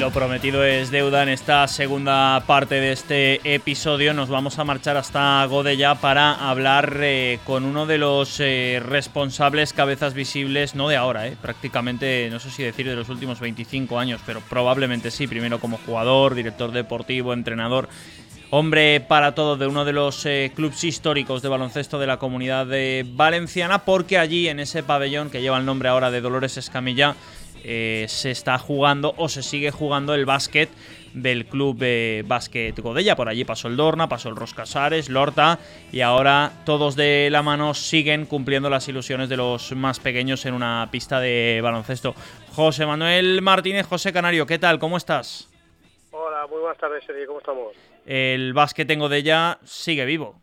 lo 0.00 0.10
prometido 0.10 0.64
es 0.64 0.90
deuda 0.90 1.22
en 1.22 1.28
esta 1.28 1.68
segunda 1.68 2.42
parte 2.46 2.76
de 2.76 2.90
este 2.90 3.54
episodio. 3.54 4.14
Nos 4.14 4.30
vamos 4.30 4.58
a 4.58 4.64
marchar 4.64 4.96
hasta 4.96 5.44
Godella 5.44 5.94
para 5.96 6.32
hablar 6.32 7.00
eh, 7.02 7.38
con 7.44 7.66
uno 7.66 7.84
de 7.84 7.98
los 7.98 8.40
eh, 8.40 8.80
responsables 8.82 9.74
cabezas 9.74 10.14
visibles, 10.14 10.74
no 10.74 10.88
de 10.88 10.96
ahora, 10.96 11.26
eh, 11.26 11.36
prácticamente, 11.38 12.30
no 12.30 12.40
sé 12.40 12.50
si 12.50 12.62
decir 12.62 12.88
de 12.88 12.96
los 12.96 13.10
últimos 13.10 13.40
25 13.40 13.98
años, 13.98 14.22
pero 14.24 14.40
probablemente 14.40 15.10
sí, 15.10 15.26
primero 15.26 15.60
como 15.60 15.76
jugador, 15.84 16.34
director 16.34 16.72
deportivo, 16.72 17.34
entrenador. 17.34 17.90
Hombre 18.48 19.00
para 19.00 19.34
todo 19.34 19.58
de 19.58 19.66
uno 19.66 19.84
de 19.84 19.92
los 19.92 20.26
clubes 20.54 20.82
históricos 20.82 21.42
de 21.42 21.48
baloncesto 21.48 21.98
de 21.98 22.06
la 22.06 22.16
comunidad 22.16 22.66
de 22.66 23.04
valenciana, 23.06 23.84
porque 23.84 24.18
allí 24.18 24.48
en 24.48 24.60
ese 24.60 24.82
pabellón 24.82 25.30
que 25.30 25.42
lleva 25.42 25.58
el 25.58 25.66
nombre 25.66 25.90
ahora 25.90 26.10
de 26.10 26.20
Dolores 26.20 26.56
Escamilla, 26.56 27.14
eh, 27.64 28.06
se 28.08 28.30
está 28.30 28.58
jugando 28.58 29.14
o 29.16 29.28
se 29.28 29.42
sigue 29.42 29.70
jugando 29.70 30.14
el 30.14 30.24
básquet 30.24 30.70
del 31.14 31.46
club 31.46 31.76
de 31.78 32.24
básquet 32.26 32.78
Godella. 32.78 33.16
Por 33.16 33.28
allí 33.28 33.44
pasó 33.44 33.68
el 33.68 33.76
Dorna, 33.76 34.08
pasó 34.08 34.28
el 34.28 34.36
Roscasares, 34.36 35.08
Lorta 35.08 35.58
y 35.92 36.00
ahora 36.00 36.52
todos 36.64 36.96
de 36.96 37.28
la 37.30 37.42
mano 37.42 37.74
siguen 37.74 38.26
cumpliendo 38.26 38.70
las 38.70 38.88
ilusiones 38.88 39.28
de 39.28 39.36
los 39.36 39.72
más 39.72 40.00
pequeños 40.00 40.46
en 40.46 40.54
una 40.54 40.88
pista 40.90 41.20
de 41.20 41.60
baloncesto. 41.62 42.14
José 42.54 42.86
Manuel 42.86 43.42
Martínez, 43.42 43.86
José 43.86 44.12
Canario, 44.12 44.46
¿qué 44.46 44.58
tal? 44.58 44.78
¿Cómo 44.78 44.96
estás? 44.96 45.48
Hola, 46.10 46.46
muy 46.48 46.60
buenas 46.60 46.78
tardes, 46.78 47.04
Sergio. 47.04 47.26
¿Cómo 47.26 47.38
estamos? 47.40 47.74
El 48.06 48.52
básquet 48.52 48.90
en 48.90 49.00
Godella 49.00 49.58
sigue 49.64 50.04
vivo. 50.04 50.40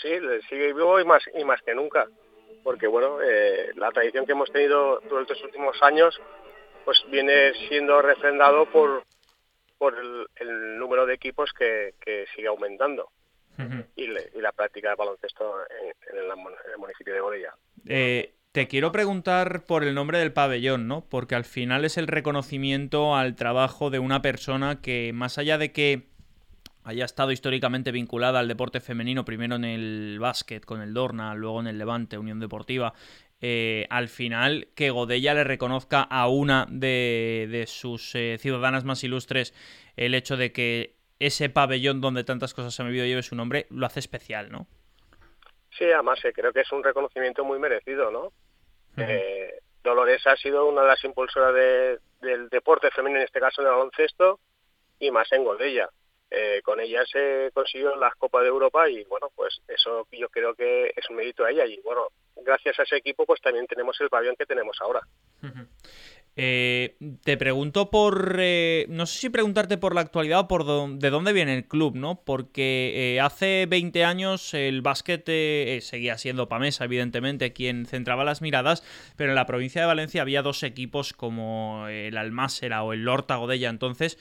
Sí, 0.00 0.10
sigue 0.48 0.66
vivo 0.74 1.00
y 1.00 1.04
más, 1.04 1.22
y 1.38 1.44
más 1.44 1.60
que 1.62 1.74
nunca 1.74 2.06
porque 2.66 2.88
bueno, 2.88 3.22
eh, 3.22 3.70
la 3.76 3.92
tradición 3.92 4.26
que 4.26 4.32
hemos 4.32 4.50
tenido 4.50 4.98
durante 5.08 5.34
los 5.34 5.44
últimos 5.44 5.80
años 5.82 6.20
pues 6.84 7.00
viene 7.12 7.52
siendo 7.68 8.02
refrendado 8.02 8.66
por, 8.66 9.04
por 9.78 9.94
el, 10.40 10.76
número 10.76 11.06
de 11.06 11.14
equipos 11.14 11.52
que, 11.52 11.94
sigue 12.34 12.48
aumentando 12.48 13.08
y, 13.94 14.08
la 14.08 14.50
práctica 14.50 14.88
de 14.88 14.96
baloncesto 14.96 15.60
en, 16.10 16.18
el, 16.18 16.76
municipio 16.76 17.14
de 17.14 17.20
Gorilla. 17.20 17.54
Eh, 17.88 18.34
te 18.50 18.66
quiero 18.66 18.90
preguntar 18.90 19.64
por 19.64 19.84
el 19.84 19.94
nombre 19.94 20.18
del 20.18 20.32
pabellón, 20.32 20.88
¿no? 20.88 21.06
Porque 21.08 21.36
al 21.36 21.44
final 21.44 21.84
es 21.84 21.96
el 21.96 22.08
reconocimiento 22.08 23.14
al 23.14 23.36
trabajo 23.36 23.90
de 23.90 24.00
una 24.00 24.22
persona 24.22 24.80
que, 24.82 25.12
más 25.14 25.38
allá 25.38 25.56
de 25.56 25.70
que 25.70 26.08
haya 26.86 27.04
estado 27.04 27.32
históricamente 27.32 27.90
vinculada 27.90 28.38
al 28.38 28.46
deporte 28.46 28.80
femenino, 28.80 29.24
primero 29.24 29.56
en 29.56 29.64
el 29.64 30.18
básquet 30.20 30.64
con 30.64 30.80
el 30.80 30.94
Dorna, 30.94 31.34
luego 31.34 31.58
en 31.60 31.66
el 31.66 31.78
Levante, 31.78 32.16
Unión 32.16 32.38
Deportiva, 32.38 32.94
eh, 33.40 33.88
al 33.90 34.08
final 34.08 34.68
que 34.76 34.90
Godella 34.90 35.34
le 35.34 35.42
reconozca 35.42 36.02
a 36.02 36.28
una 36.28 36.64
de, 36.70 37.64
sus 37.66 38.14
eh, 38.14 38.38
ciudadanas 38.38 38.84
más 38.84 39.02
ilustres 39.02 39.52
el 39.96 40.14
hecho 40.14 40.36
de 40.36 40.52
que 40.52 40.94
ese 41.18 41.50
pabellón 41.50 42.00
donde 42.00 42.22
tantas 42.22 42.54
cosas 42.54 42.72
se 42.72 42.82
han 42.82 42.88
vivido 42.88 43.04
lleve 43.04 43.24
su 43.24 43.34
nombre, 43.34 43.66
lo 43.70 43.84
hace 43.84 43.98
especial, 43.98 44.52
¿no? 44.52 44.68
Sí, 45.76 45.86
además 45.86 46.24
eh, 46.24 46.32
creo 46.32 46.52
que 46.52 46.60
es 46.60 46.70
un 46.70 46.84
reconocimiento 46.84 47.44
muy 47.44 47.58
merecido, 47.58 48.12
¿no? 48.12 48.32
Dolores 49.82 50.24
ha 50.26 50.36
sido 50.36 50.66
una 50.66 50.82
de 50.82 50.88
las 50.88 51.04
impulsoras 51.04 51.52
del 52.20 52.48
deporte 52.48 52.90
femenino, 52.90 53.18
en 53.20 53.26
este 53.26 53.40
caso 53.40 53.60
del 53.62 53.72
baloncesto, 53.72 54.38
y 55.00 55.10
más 55.10 55.30
en 55.32 55.44
Godella. 55.44 55.90
Con 56.64 56.80
ella 56.80 57.04
se 57.10 57.50
consiguió 57.54 57.94
las 57.96 58.14
Copas 58.16 58.42
de 58.42 58.48
Europa 58.48 58.88
y 58.90 59.04
bueno, 59.04 59.30
pues 59.34 59.60
eso 59.68 60.06
yo 60.10 60.28
creo 60.28 60.54
que 60.54 60.92
es 60.96 61.08
un 61.08 61.16
mérito 61.16 61.44
a 61.44 61.50
ella 61.50 61.64
y 61.66 61.80
bueno, 61.82 62.08
gracias 62.36 62.78
a 62.78 62.82
ese 62.82 62.96
equipo 62.96 63.24
pues 63.24 63.40
también 63.40 63.66
tenemos 63.66 64.00
el 64.00 64.08
pabellón 64.08 64.36
que 64.36 64.46
tenemos 64.46 64.76
ahora. 64.80 65.00
Eh, 66.38 66.96
te 67.24 67.38
pregunto 67.38 67.88
por, 67.88 68.36
eh, 68.38 68.84
no 68.90 69.06
sé 69.06 69.18
si 69.18 69.30
preguntarte 69.30 69.78
por 69.78 69.94
la 69.94 70.02
actualidad 70.02 70.40
o 70.40 70.48
por 70.48 70.66
de 70.98 71.08
dónde 71.08 71.32
viene 71.32 71.56
el 71.56 71.66
club, 71.66 71.96
¿no? 71.96 72.20
Porque 72.26 73.14
eh, 73.14 73.20
hace 73.20 73.64
20 73.66 74.04
años 74.04 74.52
el 74.52 74.82
básquet 74.82 75.24
seguía 75.80 76.18
siendo 76.18 76.46
Pamesa, 76.46 76.84
evidentemente, 76.84 77.54
quien 77.54 77.86
centraba 77.86 78.22
las 78.22 78.42
miradas, 78.42 78.84
pero 79.16 79.30
en 79.30 79.34
la 79.34 79.46
provincia 79.46 79.80
de 79.80 79.86
Valencia 79.86 80.20
había 80.20 80.42
dos 80.42 80.62
equipos 80.62 81.14
como 81.14 81.88
el 81.88 82.18
Almásera 82.18 82.82
o 82.82 82.92
el 82.92 83.04
Lorta 83.04 83.36
Godella, 83.36 83.70
entonces 83.70 84.18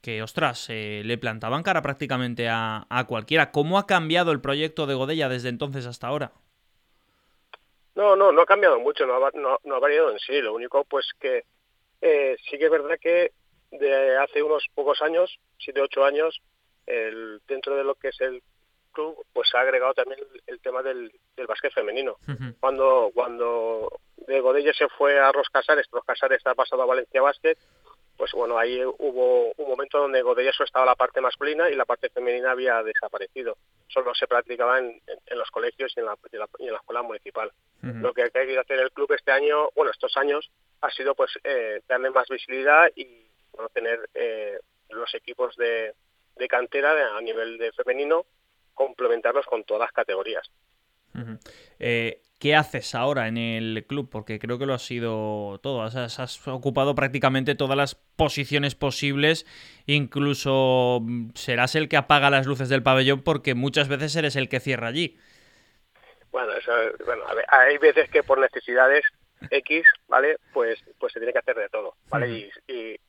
que, 0.00 0.22
ostras, 0.22 0.68
le 0.68 1.18
plantaban 1.18 1.62
cara 1.62 1.82
prácticamente 1.82 2.48
a, 2.48 2.86
a 2.88 3.06
cualquiera. 3.06 3.50
¿Cómo 3.52 3.78
ha 3.78 3.86
cambiado 3.86 4.32
el 4.32 4.40
proyecto 4.40 4.86
de 4.86 4.94
Godella 4.94 5.28
desde 5.28 5.48
entonces 5.48 5.86
hasta 5.86 6.06
ahora? 6.06 6.32
No, 7.98 8.14
no, 8.14 8.30
no 8.30 8.42
ha 8.42 8.46
cambiado 8.46 8.78
mucho, 8.78 9.04
no 9.06 9.26
ha, 9.26 9.30
no, 9.34 9.74
ha 9.74 9.78
variado 9.80 10.12
en 10.12 10.20
sí. 10.20 10.40
Lo 10.40 10.54
único, 10.54 10.84
pues 10.84 11.10
que 11.18 11.42
eh, 12.00 12.36
sí 12.48 12.56
que 12.56 12.66
es 12.66 12.70
verdad 12.70 12.96
que 13.00 13.32
de 13.72 14.16
hace 14.18 14.40
unos 14.40 14.64
pocos 14.72 15.02
años, 15.02 15.36
siete, 15.58 15.80
ocho 15.80 16.04
años, 16.04 16.40
el, 16.86 17.40
dentro 17.48 17.74
de 17.74 17.82
lo 17.82 17.96
que 17.96 18.10
es 18.10 18.20
el 18.20 18.40
club, 18.92 19.16
pues 19.32 19.52
ha 19.52 19.62
agregado 19.62 19.94
también 19.94 20.20
el, 20.46 20.60
tema 20.60 20.80
del, 20.80 21.10
del 21.36 21.46
básquet 21.48 21.72
femenino. 21.72 22.18
Cuando 22.60 23.10
cuando 23.12 24.00
de 24.28 24.40
Godella 24.40 24.72
se 24.74 24.88
fue 24.90 25.18
a 25.18 25.32
Roscasares, 25.32 25.88
Roscasares 25.90 26.38
está 26.38 26.54
pasado 26.54 26.82
a 26.82 26.86
Valencia 26.86 27.20
Básquet, 27.20 27.58
pues 28.18 28.32
bueno, 28.32 28.58
ahí 28.58 28.84
hubo 28.84 29.52
un 29.56 29.68
momento 29.68 30.00
donde 30.00 30.22
Godella 30.22 30.52
solo 30.52 30.66
estaba 30.66 30.84
la 30.84 30.96
parte 30.96 31.20
masculina 31.20 31.70
y 31.70 31.76
la 31.76 31.84
parte 31.84 32.10
femenina 32.10 32.50
había 32.50 32.82
desaparecido. 32.82 33.56
Solo 33.86 34.12
se 34.12 34.26
practicaba 34.26 34.80
en, 34.80 35.00
los 35.36 35.48
colegios 35.52 35.94
y 35.96 36.00
en 36.00 36.06
la, 36.06 36.18
escuela 36.76 37.02
municipal. 37.02 37.52
Lo 37.80 38.12
que 38.12 38.24
ha 38.24 38.30
querido 38.30 38.60
hacer 38.60 38.80
el 38.80 38.90
club 38.90 39.12
este 39.12 39.30
año, 39.30 39.70
bueno, 39.76 39.92
estos 39.92 40.16
años, 40.16 40.50
ha 40.80 40.90
sido 40.90 41.14
pues 41.14 41.30
eh, 41.44 41.80
darle 41.86 42.10
más 42.10 42.28
visibilidad 42.28 42.90
y 42.96 43.24
bueno, 43.52 43.68
tener 43.68 44.10
eh, 44.14 44.58
los 44.90 45.14
equipos 45.14 45.56
de, 45.56 45.94
cantera 46.48 47.16
a 47.16 47.20
nivel 47.20 47.56
de 47.56 47.70
femenino, 47.70 48.26
complementarlos 48.74 49.46
con 49.46 49.62
todas 49.62 49.82
las 49.82 49.92
categorías. 49.92 50.50
¿Qué 52.38 52.54
haces 52.54 52.94
ahora 52.94 53.26
en 53.26 53.36
el 53.36 53.84
club? 53.88 54.08
Porque 54.10 54.38
creo 54.38 54.58
que 54.58 54.66
lo 54.66 54.74
has 54.74 54.86
sido 54.86 55.58
todo. 55.60 55.82
Has, 55.82 56.46
ocupado 56.46 56.94
prácticamente 56.94 57.56
todas 57.56 57.76
las 57.76 57.96
posiciones 57.96 58.76
posibles. 58.76 59.44
Incluso 59.86 61.00
mm, 61.02 61.30
serás 61.34 61.74
el 61.74 61.88
que 61.88 61.96
apaga 61.96 62.30
las 62.30 62.46
luces 62.46 62.68
del 62.68 62.84
pabellón 62.84 63.22
porque 63.22 63.54
muchas 63.54 63.88
veces 63.88 64.14
eres 64.14 64.36
el 64.36 64.48
que 64.48 64.60
cierra 64.60 64.86
allí. 64.86 65.18
Bueno, 66.30 66.52
eso, 66.52 66.72
bueno 67.04 67.24
hay 67.48 67.78
veces 67.78 68.08
que 68.10 68.22
por 68.22 68.38
necesidades 68.38 69.04
X, 69.50 69.84
¿vale? 70.06 70.36
Pues, 70.52 70.78
pues 70.98 71.12
se 71.12 71.18
tiene 71.18 71.32
que 71.32 71.38
hacer 71.38 71.56
de 71.56 71.68
todo, 71.68 71.94
¿vale? 72.08 72.28
y, 72.28 72.50
y, 72.68 73.00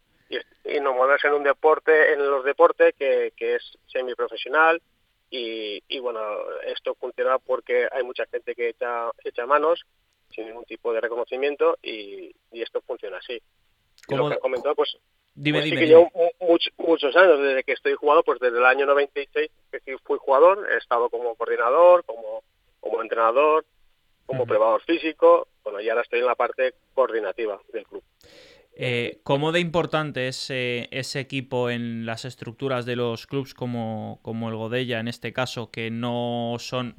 y, 0.64 0.80
no 0.80 0.94
moverse 0.94 1.28
en 1.28 1.34
un 1.34 1.44
deporte, 1.44 2.14
en 2.14 2.30
los 2.30 2.46
deportes 2.46 2.96
que, 2.98 3.34
que 3.36 3.56
es 3.56 3.78
semiprofesional, 3.88 4.82
y, 5.32 6.00
bueno, 6.00 6.20
esto 6.66 6.96
funciona 6.96 7.38
porque 7.40 7.88
hay 7.92 8.04
mucha 8.04 8.26
gente 8.26 8.56
que 8.56 8.70
echa, 8.70 9.12
echa 9.24 9.46
manos 9.46 9.86
sin 10.32 10.46
ningún 10.46 10.66
tipo 10.66 10.94
de 10.94 11.02
reconocimiento 11.02 11.78
y, 11.82 12.32
esto 12.52 12.82
funciona 12.82 13.18
así. 13.18 13.42
Como 14.08 14.30
lo 14.30 14.36
que 14.36 14.40
comentado, 14.40 14.76
pues, 14.76 14.98
dime, 15.36 15.60
pues 15.60 15.66
dime, 15.66 15.82
sí 15.82 15.88
llevo 15.88 16.12
muchos 16.78 17.16
años 17.16 17.40
desde 17.40 17.64
que 17.64 17.74
estoy 17.74 17.94
jugando, 17.94 18.24
pues 18.24 18.40
desde 18.40 18.58
el 18.58 18.66
año 18.66 18.86
96 18.86 19.50
que 19.72 19.98
fui 20.00 20.18
jugador, 20.18 20.68
he 20.72 20.78
estado 20.78 21.10
como 21.10 21.36
coordinador, 21.36 22.04
como, 22.06 22.44
como 22.80 23.02
entrenador, 23.02 23.66
como 24.26 24.44
uh 24.44 24.80
físico, 24.86 25.48
bueno, 25.64 25.82
y 25.82 25.90
ahora 25.90 26.04
estoy 26.04 26.20
en 26.20 26.28
la 26.28 26.36
parte 26.36 26.74
coordinativa 26.94 27.60
del 27.74 27.86
club. 27.86 28.04
Eh, 28.82 29.20
¿Cómo 29.24 29.52
de 29.52 29.60
importante 29.60 30.30
es 30.30 30.50
eh, 30.50 30.88
ese 30.92 31.20
equipo 31.20 31.70
en 31.70 32.06
las 32.06 32.24
estructuras 32.24 32.86
de 32.86 32.96
los 32.96 33.28
clubs 33.28 33.54
como, 33.54 34.20
como 34.22 34.48
el 34.48 34.56
Godella, 34.56 35.02
en 35.02 35.10
este 35.10 35.34
caso, 35.34 35.70
que 35.70 35.92
no 35.92 36.56
son, 36.60 36.96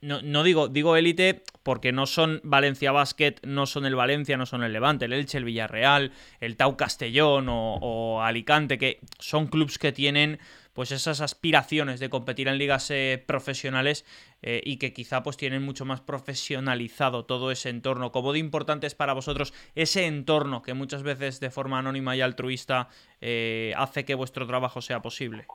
no, 0.00 0.42
digo, 0.42 0.66
digo 0.66 0.96
élite 0.96 1.44
porque 1.62 1.92
no 1.92 2.06
son 2.06 2.40
Valencia 2.42 2.90
Basket, 2.90 3.36
no 3.44 3.66
son 3.66 3.86
el 3.86 3.94
Valencia, 3.94 4.36
no 4.36 4.44
son 4.44 4.64
el 4.64 4.72
Levante, 4.72 5.04
el 5.04 5.12
Elche, 5.12 5.38
el 5.38 5.44
Villarreal, 5.44 6.10
el 6.40 6.56
Tau 6.56 6.76
Castellón 6.76 7.48
o, 7.48 7.74
o 7.76 8.22
Alicante, 8.22 8.76
que 8.76 8.98
son 9.20 9.46
clubs 9.46 9.78
que 9.78 9.92
tienen 9.92 10.40
pues 10.72 10.92
esas 10.92 11.20
aspiraciones 11.20 12.00
de 12.00 12.10
competir 12.10 12.48
en 12.48 12.58
ligas 12.58 12.90
eh, 12.90 13.22
profesionales 13.26 14.04
eh, 14.42 14.60
y 14.64 14.78
que 14.78 14.92
quizá 14.92 15.22
pues 15.22 15.36
tienen 15.36 15.62
mucho 15.62 15.84
más 15.84 16.00
profesionalizado 16.00 17.24
todo 17.24 17.50
ese 17.50 17.68
entorno. 17.68 18.12
¿Cómo 18.12 18.32
de 18.32 18.38
importante 18.38 18.86
es 18.86 18.94
para 18.94 19.12
vosotros 19.12 19.52
ese 19.74 20.06
entorno 20.06 20.62
que 20.62 20.74
muchas 20.74 21.02
veces 21.02 21.40
de 21.40 21.50
forma 21.50 21.78
anónima 21.78 22.16
y 22.16 22.20
altruista 22.20 22.88
eh, 23.20 23.72
hace 23.76 24.04
que 24.04 24.14
vuestro 24.14 24.46
trabajo 24.46 24.80
sea 24.80 25.00
posible? 25.00 25.46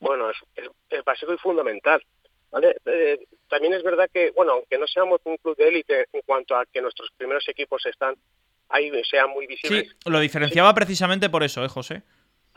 Bueno, 0.00 0.30
es, 0.30 0.36
es, 0.88 1.04
básico 1.04 1.34
y 1.34 1.38
fundamental. 1.38 2.02
¿vale? 2.50 2.74
también 3.48 3.74
es 3.74 3.82
verdad 3.82 4.08
que, 4.12 4.32
bueno, 4.32 4.52
aunque 4.52 4.76
no 4.76 4.86
seamos 4.86 5.20
un 5.24 5.36
club 5.36 5.56
de 5.56 5.68
élite 5.68 6.06
en 6.12 6.22
cuanto 6.22 6.56
a 6.56 6.64
que 6.66 6.80
nuestros 6.80 7.10
primeros 7.16 7.48
equipos 7.48 7.84
están 7.86 8.16
ahí, 8.70 8.90
sean 9.04 9.30
muy 9.30 9.46
visibles. 9.46 9.88
Sí, 9.88 10.10
lo 10.10 10.20
diferenciaba 10.20 10.72
precisamente 10.74 11.28
por 11.28 11.42
eso, 11.42 11.64
¿eh, 11.64 11.68
José? 11.68 12.02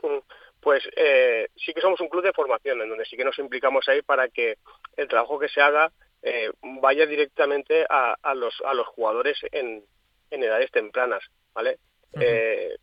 Mm, 0.01 0.19
pues 0.63 0.81
eh, 0.95 1.49
sí 1.55 1.73
que 1.73 1.81
somos 1.81 1.99
un 1.99 2.07
club 2.07 2.23
de 2.23 2.33
formación 2.33 2.81
en 2.81 2.89
donde 2.89 3.05
sí 3.05 3.17
que 3.17 3.25
nos 3.25 3.37
implicamos 3.37 3.87
ahí 3.89 4.01
para 4.01 4.29
que 4.29 4.57
el 4.95 5.07
trabajo 5.07 5.37
que 5.37 5.49
se 5.49 5.61
haga 5.61 5.91
eh, 6.21 6.49
vaya 6.81 7.05
directamente 7.05 7.85
a, 7.89 8.33
los, 8.33 8.55
a 8.65 8.73
los 8.73 8.87
jugadores 8.87 9.37
en, 9.51 9.83
edades 10.31 10.71
tempranas, 10.71 11.23
¿vale? 11.53 11.77
Eh, 12.19 12.75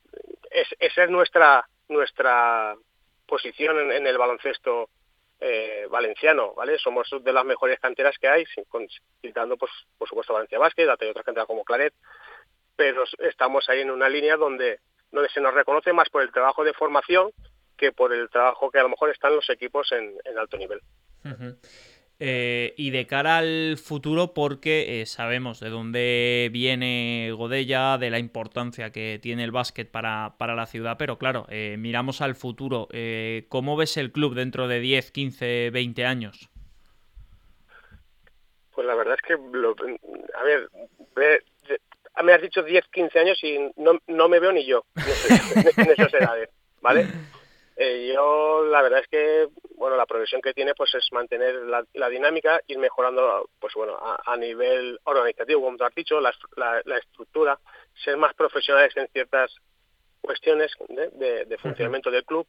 esa 0.51 1.05
es 1.05 1.11
nuestra 1.11 1.67
nuestra 1.89 2.77
posición 3.27 3.91
en, 3.93 4.07
el 4.07 4.19
baloncesto 4.19 4.89
valenciano, 5.89 6.55
¿vale? 6.55 6.79
Somos 6.79 7.09
de 7.23 7.33
las 7.33 7.45
mejores 7.45 7.81
canteras 7.81 8.17
que 8.19 8.29
hay, 8.29 8.45
citando, 9.21 9.57
pues, 9.57 9.73
por 9.99 10.07
supuesto, 10.07 10.35
Valencia 10.35 10.59
Basket, 10.59 10.89
hay 10.89 11.09
otras 11.09 11.25
canteras 11.25 11.47
como 11.47 11.65
Claret, 11.65 11.95
pero 12.77 13.05
estamos 13.19 13.69
ahí 13.69 13.81
en 13.81 13.91
una 13.91 14.09
línea 14.09 14.37
donde 14.37 14.79
donde 15.13 15.29
se 15.31 15.41
nos 15.41 15.55
reconoce 15.55 15.93
más 15.93 16.09
por 16.09 16.23
el 16.23 16.33
trabajo 16.33 16.65
de 16.65 16.73
formación 16.73 17.31
que 17.81 17.93
por 17.93 18.13
el 18.13 18.29
trabajo 18.29 18.71
que 18.71 18.79
a 18.79 18.83
lo 18.83 18.91
mejor 18.91 19.11
están 19.11 19.35
los 19.35 19.49
equipos 19.49 19.91
en, 19.93 20.13
alto 20.39 20.59
nivel. 20.59 20.81
Eh, 22.23 22.75
y 22.77 22.91
de 22.91 23.07
cara 23.07 23.39
al 23.39 23.79
futuro, 23.83 24.35
porque 24.35 25.01
eh, 25.01 25.07
sabemos 25.07 25.59
de 25.61 25.71
dónde 25.71 26.51
viene 26.53 27.33
Godella, 27.35 27.97
de 27.97 28.11
la 28.11 28.19
importancia 28.19 28.93
que 28.93 29.19
tiene 29.23 29.45
el 29.45 29.51
básquet 29.51 29.91
para, 29.91 30.35
la 30.39 30.67
ciudad, 30.67 30.97
pero 30.99 31.17
claro, 31.17 31.47
eh, 31.49 31.77
miramos 31.79 32.21
al 32.21 32.35
futuro. 32.35 32.89
¿Cómo 33.49 33.77
ves 33.79 33.97
el 33.97 34.13
club 34.13 34.35
dentro 34.35 34.69
de 34.69 34.81
10, 34.81 35.11
15, 35.11 35.71
20 35.71 36.05
años? 36.05 36.51
Pues 38.75 38.87
la 38.87 38.95
verdad 38.95 39.17
es 39.17 39.23
que, 39.23 39.33
a 39.33 40.43
ver, 40.43 40.69
me 42.23 42.33
has 42.35 42.43
dicho 42.43 42.63
10, 42.63 42.85
15 42.93 43.19
años 43.19 43.43
y 43.43 43.59
no, 43.77 43.99
no 44.07 44.29
me 44.29 44.41
veo 44.41 44.53
ni 44.53 44.67
yo 44.67 44.85
en 45.77 45.91
esas 45.91 46.13
edades, 46.13 46.51
¿vale? 46.83 47.07
Eh, 47.83 48.13
yo 48.15 48.63
la 48.67 48.83
verdad 48.83 49.01
es 49.01 49.09
que 49.09 49.49
bueno 49.77 49.97
la 49.97 50.05
progresión 50.05 50.43
que 50.43 50.53
tiene 50.53 50.75
pues 50.75 50.95
es 50.95 51.09
mantener 51.13 51.55
la, 51.63 52.09
dinámica 52.11 52.61
ir 52.67 52.77
mejorando 52.77 53.49
pues 53.59 53.73
bueno 53.73 53.99
a, 53.99 54.37
nivel 54.37 55.01
organizativo 55.05 55.63
como 55.63 55.79
tú 55.79 55.85
has 55.85 55.95
dicho 55.95 56.21
la, 56.21 56.31
estructura 56.99 57.59
ser 58.05 58.19
más 58.19 58.35
profesionales 58.35 58.95
en 58.99 59.09
ciertas 59.09 59.51
cuestiones 60.21 60.71
de, 60.91 61.57
funcionamiento 61.57 62.11
del 62.11 62.27
club. 62.27 62.47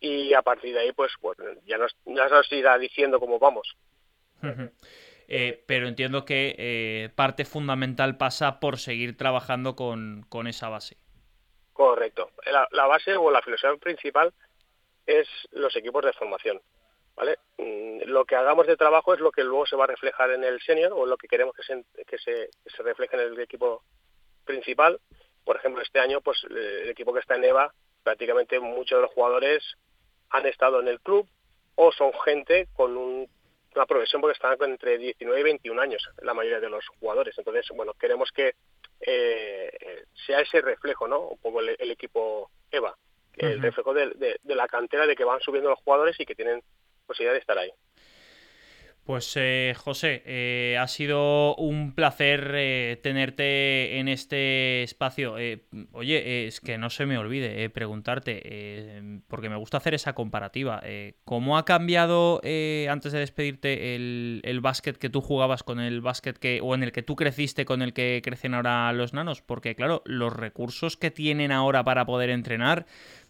Y 0.00 0.32
a 0.32 0.40
partir 0.40 0.72
de 0.72 0.80
ahí 0.80 0.92
pues 0.92 1.12
bueno 1.20 1.44
ya 1.66 1.76
nos 1.76 1.94
ya 2.06 2.26
nos 2.26 2.50
irá 2.50 2.78
diciendo 2.78 3.20
cómo 3.20 3.38
vamos. 3.38 3.76
Eh, 5.28 5.64
pero 5.66 5.86
entiendo 5.86 6.24
que 6.24 6.54
eh, 6.56 7.10
parte 7.14 7.44
fundamental 7.44 8.16
pasa 8.16 8.58
por 8.58 8.78
seguir 8.78 9.18
trabajando 9.18 9.76
con, 9.76 10.24
con 10.30 10.46
esa 10.46 10.70
base. 10.70 10.96
Correcto. 11.74 12.30
La, 12.50 12.66
la 12.70 12.86
base 12.86 13.14
o 13.16 13.30
la 13.30 13.42
filosofía 13.42 13.76
principal 13.76 14.32
es 15.06 15.28
los 15.52 15.74
equipos 15.76 16.04
de 16.04 16.12
formación. 16.12 16.60
¿vale? 17.14 17.38
Mm, 17.58 18.08
lo 18.10 18.24
que 18.24 18.36
hagamos 18.36 18.66
de 18.66 18.76
trabajo 18.76 19.14
es 19.14 19.20
lo 19.20 19.32
que 19.32 19.44
luego 19.44 19.66
se 19.66 19.76
va 19.76 19.84
a 19.84 19.88
reflejar 19.88 20.30
en 20.30 20.44
el 20.44 20.60
senior 20.60 20.92
o 20.92 21.06
lo 21.06 21.16
que 21.16 21.28
queremos 21.28 21.54
que 21.54 21.62
se, 21.62 21.84
que 22.04 22.18
se, 22.18 22.50
se 22.66 22.82
refleje 22.82 23.16
en 23.16 23.32
el 23.32 23.40
equipo 23.40 23.82
principal. 24.44 25.00
Por 25.44 25.56
ejemplo, 25.56 25.82
este 25.82 26.00
año, 26.00 26.20
pues 26.20 26.44
el 26.44 26.88
equipo 26.88 27.12
que 27.12 27.20
está 27.20 27.36
en 27.36 27.44
EVA, 27.44 27.72
prácticamente 28.02 28.60
muchos 28.60 28.98
de 28.98 29.02
los 29.02 29.12
jugadores 29.12 29.62
han 30.30 30.46
estado 30.46 30.80
en 30.80 30.88
el 30.88 31.00
club 31.00 31.28
o 31.76 31.92
son 31.92 32.12
gente 32.24 32.68
con 32.74 32.96
una 32.96 33.86
progresión 33.86 34.20
porque 34.20 34.34
están 34.34 34.56
entre 34.70 34.98
19 34.98 35.40
y 35.40 35.44
21 35.44 35.80
años, 35.80 36.08
la 36.22 36.34
mayoría 36.34 36.60
de 36.60 36.70
los 36.70 36.86
jugadores. 36.98 37.36
Entonces, 37.38 37.66
bueno, 37.74 37.92
queremos 37.94 38.30
que 38.32 38.54
eh, 39.00 40.04
sea 40.26 40.40
ese 40.40 40.60
reflejo, 40.62 41.06
¿no? 41.06 41.20
Un 41.20 41.38
poco 41.38 41.60
el, 41.60 41.90
equipo 41.90 42.50
EVA, 42.70 42.96
el 43.36 43.60
reflejo 43.60 43.94
de, 43.94 44.38
la 44.44 44.68
cantera 44.68 45.06
de 45.06 45.14
que 45.14 45.24
van 45.24 45.40
subiendo 45.40 45.70
los 45.70 45.80
jugadores 45.80 46.18
y 46.18 46.26
que 46.26 46.34
tienen 46.34 46.62
posibilidad 47.06 47.34
de 47.34 47.40
estar 47.40 47.58
ahí. 47.58 47.70
Pues 49.06 49.32
eh, 49.36 49.72
José, 49.76 50.24
eh, 50.26 50.76
ha 50.80 50.88
sido 50.88 51.54
un 51.54 51.94
placer 51.94 52.50
eh, 52.56 52.98
tenerte 53.04 54.00
en 54.00 54.08
este 54.08 54.82
espacio. 54.82 55.36
oye, 55.92 56.48
es 56.48 56.60
que 56.60 56.76
no 56.76 56.90
se 56.90 57.06
me 57.06 57.16
olvide 57.16 57.70
preguntarte, 57.70 59.22
porque 59.28 59.48
me 59.48 59.54
gusta 59.54 59.76
hacer 59.76 59.94
esa 59.94 60.12
comparativa. 60.12 60.82
¿Cómo 61.24 61.56
ha 61.56 61.64
cambiado, 61.64 62.40
antes 62.88 63.12
de 63.12 63.20
despedirte, 63.20 63.94
el, 63.94 64.40
el, 64.42 64.60
básquet 64.60 64.96
que 64.96 65.08
tú 65.08 65.20
jugabas 65.20 65.62
con 65.62 65.78
el 65.78 66.00
básquet 66.00 66.36
que, 66.36 66.60
o 66.60 66.74
en 66.74 66.82
el 66.82 66.90
que 66.90 67.04
tú 67.04 67.14
creciste 67.14 67.64
con 67.64 67.82
el 67.82 67.92
que 67.92 68.20
crecen 68.24 68.54
ahora 68.54 68.92
los 68.92 69.14
nanos? 69.14 69.40
Porque 69.40 69.76
claro, 69.76 70.02
los 70.04 70.32
recursos 70.32 70.96
que 70.96 71.12
tienen 71.12 71.52
ahora 71.52 71.84
para 71.84 72.06
poder 72.06 72.30
entrenar 72.30 72.86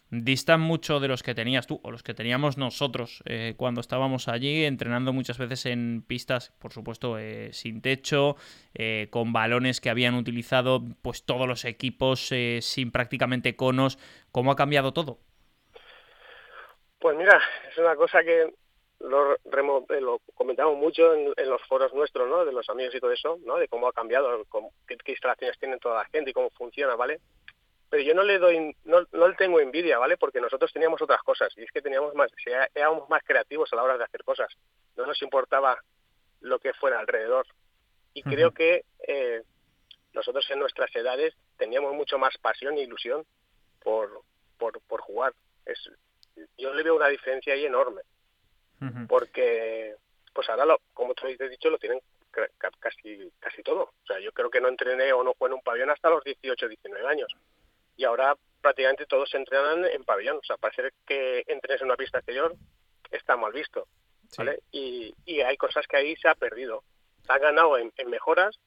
distan 0.09 0.61
mucho 0.61 0.99
de 0.99 1.07
los 1.07 1.23
que 1.23 1.35
tenías 1.35 1.67
tú 1.67 1.79
o 1.83 1.91
los 1.91 2.03
que 2.03 2.13
teníamos 2.13 2.57
nosotros 2.57 3.21
eh, 3.25 3.55
cuando 3.57 3.81
estábamos 3.81 4.27
allí 4.27 4.65
entrenando 4.65 5.13
muchas 5.13 5.37
veces 5.37 5.65
en 5.65 6.03
pistas, 6.07 6.51
por 6.59 6.71
supuesto, 6.71 7.17
eh, 7.17 7.51
sin 7.53 7.81
techo, 7.81 8.35
eh, 8.73 9.07
con 9.11 9.33
balones 9.33 9.81
que 9.81 9.89
habían 9.89 10.15
utilizado 10.15 10.81
pues 11.01 11.25
todos 11.25 11.47
los 11.47 11.65
equipos 11.65 12.31
sin 12.61 12.91
prácticamente 12.91 13.55
conos. 13.55 13.97
¿Cómo 14.31 14.51
ha 14.51 14.55
cambiado 14.55 14.93
todo? 14.93 15.19
Pues 16.99 17.15
mira, 17.17 17.39
es 17.69 17.77
una 17.77 17.95
cosa 17.95 18.23
que 18.23 18.51
lo, 18.99 19.35
lo 19.99 20.19
comentamos 20.33 20.77
mucho 20.77 21.13
en, 21.13 21.33
los 21.49 21.61
foros 21.67 21.93
nuestros, 21.93 22.27
¿no? 22.27 22.45
De 22.45 22.51
los 22.51 22.67
amigos 22.69 22.95
y 22.95 22.99
todo 22.99 23.11
eso, 23.11 23.39
¿no? 23.45 23.57
De 23.57 23.67
cómo 23.67 23.87
ha 23.87 23.93
cambiado, 23.93 24.43
qué, 24.87 24.97
qué 24.97 25.11
instalaciones 25.11 25.59
tienen 25.59 25.79
toda 25.79 25.97
la 25.97 26.05
gente 26.05 26.31
y 26.31 26.33
cómo 26.33 26.49
funciona, 26.51 26.95
¿vale? 26.95 27.19
Pero 27.89 28.03
yo 28.03 28.13
no 28.13 28.23
le 28.23 28.37
doy, 28.37 28.75
no, 28.83 29.07
no 29.13 29.27
le 29.27 29.35
tengo 29.35 29.59
envidia, 29.59 29.97
¿vale? 29.97 30.17
Porque 30.17 30.41
nosotros 30.41 30.71
teníamos 30.73 31.01
otras 31.01 31.21
cosas 31.23 31.53
y 31.57 31.63
es 31.63 31.71
que 31.71 31.81
teníamos 31.81 32.13
más, 32.15 32.29
éramos 32.75 33.09
más 33.09 33.23
creativos 33.23 33.71
a 33.71 33.77
la 33.77 33.83
hora 33.83 33.97
de 33.97 34.03
hacer 34.03 34.23
cosas. 34.23 34.49
No 34.97 35.05
nos 35.05 35.21
importaba 35.21 35.77
lo 36.41 36.59
que 36.59 36.73
fuera 36.73 36.99
alrededor. 36.99 37.45
Y 38.13 38.23
creo 38.23 38.51
que 38.51 38.83
eh, 39.07 39.43
nosotros 40.13 40.45
en 40.49 40.59
nuestras 40.59 40.93
edades 40.95 41.33
teníamos 41.57 41.93
mucho 41.93 42.17
más 42.17 42.37
pasión 42.39 42.77
e 42.77 42.81
ilusión 42.81 43.25
por, 43.81 44.21
por, 44.57 44.81
por 44.81 45.01
jugar. 45.01 45.33
Es, 45.65 45.79
yo 46.57 46.73
le 46.73 46.83
veo 46.83 46.95
una 46.95 47.07
diferencia 47.07 47.53
ahí 47.53 47.65
enorme. 47.65 48.01
Porque, 49.07 49.95
pues 50.33 50.47
ahora, 50.49 50.65
lo, 50.65 50.79
como 50.93 51.15
tú 51.15 51.25
has 51.25 51.49
dicho, 51.49 51.69
lo 51.69 51.79
tienen 51.79 51.99
casi 52.79 53.31
casi 53.39 53.63
todo. 53.63 53.83
O 53.83 54.05
sea, 54.05 54.19
yo 54.19 54.31
creo 54.33 54.51
que 54.51 54.61
no 54.61 54.67
entrené 54.67 55.11
o 55.13 55.23
no 55.23 55.33
jugué 55.33 55.49
en 55.49 55.53
un 55.55 55.61
pabellón 55.61 55.89
hasta 55.89 56.11
los 56.11 56.23
18, 56.23 56.67
19 56.67 57.07
años 57.07 57.35
y 57.97 58.05
ahora 58.05 58.35
prácticamente 58.61 59.05
todos 59.05 59.29
se 59.29 59.37
entrenan 59.37 59.85
en 59.85 60.03
pabellón. 60.03 60.37
O 60.37 60.43
sea, 60.43 60.57
parece 60.57 60.91
que 61.05 61.43
entrenes 61.47 61.81
en 61.81 61.87
una 61.87 61.97
pista 61.97 62.19
exterior 62.19 62.55
está 63.11 63.35
mal 63.35 63.51
visto. 63.51 63.87
¿vale? 64.37 64.59
Y, 64.71 65.13
y, 65.25 65.41
hay 65.41 65.57
cosas 65.57 65.87
que 65.87 65.97
ahí 65.97 66.15
se 66.15 66.27
ha 66.27 66.35
perdido. 66.35 66.83
Se 67.25 67.33
han 67.33 67.41
ganado 67.41 67.77
en, 67.77 67.91
en, 67.97 68.09
mejoras, 68.09 68.59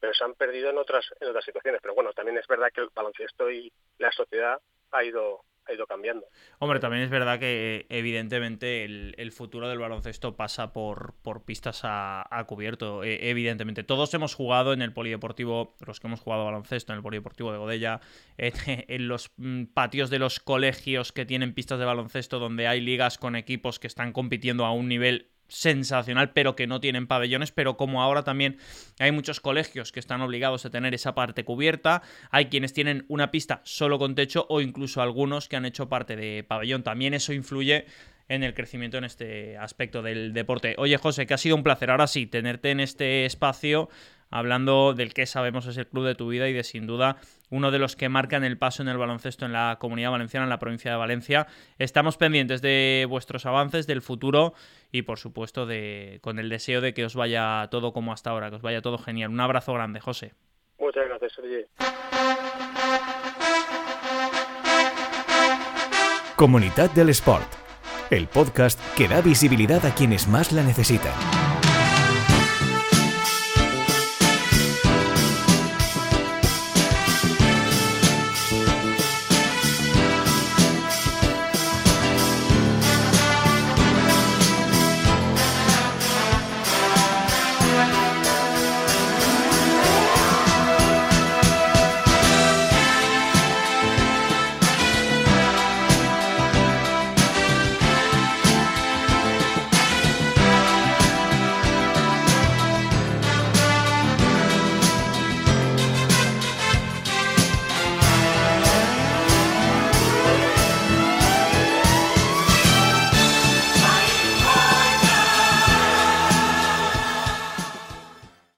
pero 0.00 0.14
se 0.14 0.24
han 0.24 0.34
perdido 0.34 0.70
en 0.70 0.78
otras, 0.78 1.06
en 1.20 1.28
otras 1.28 1.44
situaciones. 1.44 1.80
Pero 1.82 1.94
bueno, 1.94 2.12
también 2.12 2.38
es 2.38 2.46
verdad 2.46 2.70
que 2.72 2.82
el 2.82 2.90
baloncesto 2.94 3.50
y 3.50 3.72
la 3.98 4.12
sociedad 4.12 4.60
ha 4.92 5.04
ido 5.04 5.44
ha 5.68 5.74
ido 5.74 5.86
cambiando. 5.86 6.26
Hombre, 6.58 6.80
también 6.80 7.02
es 7.02 7.10
verdad 7.10 7.38
que 7.38 7.86
evidentemente 7.88 8.84
el, 8.84 9.32
futuro 9.32 9.68
del 9.68 9.78
baloncesto 9.78 10.36
pasa 10.36 10.72
por, 10.72 11.14
por 11.22 11.44
pistas 11.44 11.82
a, 11.84 12.44
cubierto, 12.46 13.04
e, 13.04 13.30
evidentemente. 13.30 13.84
Todos 13.84 14.12
hemos 14.14 14.34
jugado 14.34 14.72
en 14.72 14.82
el 14.82 14.92
polideportivo, 14.92 15.76
los 15.86 16.00
que 16.00 16.06
hemos 16.06 16.20
jugado 16.20 16.44
baloncesto 16.44 16.92
en 16.92 16.98
el 16.98 17.02
polideportivo 17.02 17.52
de 17.52 17.58
Godella, 17.58 18.00
en, 18.38 19.08
los 19.08 19.30
mm, 19.36 19.64
patios 19.66 20.10
de 20.10 20.18
los 20.18 20.40
colegios 20.40 21.12
que 21.12 21.26
tienen 21.26 21.54
pistas 21.54 21.78
de 21.78 21.84
baloncesto 21.84 22.38
donde 22.38 22.66
hay 22.66 22.80
ligas 22.80 23.18
con 23.18 23.36
equipos 23.36 23.78
que 23.78 23.86
están 23.86 24.12
compitiendo 24.12 24.64
a 24.64 24.72
un 24.72 24.88
nivel 24.88 25.30
sensacional, 25.48 26.30
pero 26.32 26.54
que 26.54 26.66
no 26.66 26.80
tienen 26.80 27.06
pabellones, 27.06 27.52
pero 27.52 27.76
como 27.76 28.02
ahora 28.02 28.22
también 28.22 28.58
hay 28.98 29.12
muchos 29.12 29.40
colegios 29.40 29.92
que 29.92 30.00
están 30.00 30.20
obligados 30.20 30.64
a 30.64 30.70
tener 30.70 30.94
esa 30.94 31.14
parte 31.14 31.44
cubierta, 31.44 32.02
hay 32.30 32.46
quienes 32.46 32.72
tienen 32.72 33.04
una 33.08 33.30
pista 33.30 33.60
solo 33.64 33.98
con 33.98 34.14
techo 34.14 34.46
o 34.48 34.60
incluso 34.60 35.02
algunos 35.02 35.48
que 35.48 35.56
han 35.56 35.64
hecho 35.64 35.88
parte 35.88 36.16
de 36.16 36.44
pabellón. 36.44 36.82
También 36.82 37.14
eso 37.14 37.32
influye 37.32 37.86
en 38.28 38.42
el 38.42 38.54
crecimiento 38.54 38.98
en 38.98 39.04
este 39.04 39.56
aspecto 39.56 40.02
del 40.02 40.34
deporte. 40.34 40.74
Oye, 40.78 40.96
José, 40.98 41.26
que 41.26 41.34
ha 41.34 41.38
sido 41.38 41.56
un 41.56 41.62
placer 41.62 41.90
ahora 41.90 42.06
sí 42.06 42.26
tenerte 42.26 42.70
en 42.70 42.80
este 42.80 43.24
espacio 43.24 43.88
hablando 44.30 44.92
del 44.92 45.14
que 45.14 45.26
sabemos 45.26 45.66
es 45.66 45.76
el 45.78 45.86
club 45.86 46.06
de 46.06 46.14
tu 46.14 46.28
vida 46.28 46.48
y 46.48 46.52
de 46.52 46.64
sin 46.64 46.86
duda 46.86 47.16
uno 47.50 47.70
de 47.70 47.78
los 47.78 47.96
que 47.96 48.08
marcan 48.08 48.44
el 48.44 48.58
paso 48.58 48.82
en 48.82 48.88
el 48.88 48.98
baloncesto 48.98 49.46
en 49.46 49.52
la 49.52 49.76
comunidad 49.80 50.10
valenciana, 50.10 50.44
en 50.44 50.50
la 50.50 50.58
provincia 50.58 50.90
de 50.90 50.96
Valencia. 50.96 51.46
Estamos 51.78 52.16
pendientes 52.16 52.62
de 52.62 53.06
vuestros 53.08 53.46
avances, 53.46 53.86
del 53.86 54.02
futuro 54.02 54.54
y 54.92 55.02
por 55.02 55.18
supuesto 55.18 55.66
de, 55.66 56.18
con 56.22 56.38
el 56.38 56.48
deseo 56.48 56.80
de 56.80 56.94
que 56.94 57.04
os 57.04 57.14
vaya 57.14 57.68
todo 57.70 57.92
como 57.92 58.12
hasta 58.12 58.30
ahora, 58.30 58.50
que 58.50 58.56
os 58.56 58.62
vaya 58.62 58.82
todo 58.82 58.98
genial. 58.98 59.30
Un 59.30 59.40
abrazo 59.40 59.72
grande, 59.74 60.00
José. 60.00 60.34
Muchas 60.78 61.06
gracias, 61.08 61.32
Sergi. 61.32 61.64
Comunidad 66.36 66.90
del 66.92 67.08
Sport, 67.08 67.50
el 68.10 68.28
podcast 68.28 68.78
que 68.96 69.08
da 69.08 69.20
visibilidad 69.20 69.84
a 69.84 69.94
quienes 69.94 70.28
más 70.28 70.52
la 70.52 70.62
necesitan. 70.62 71.37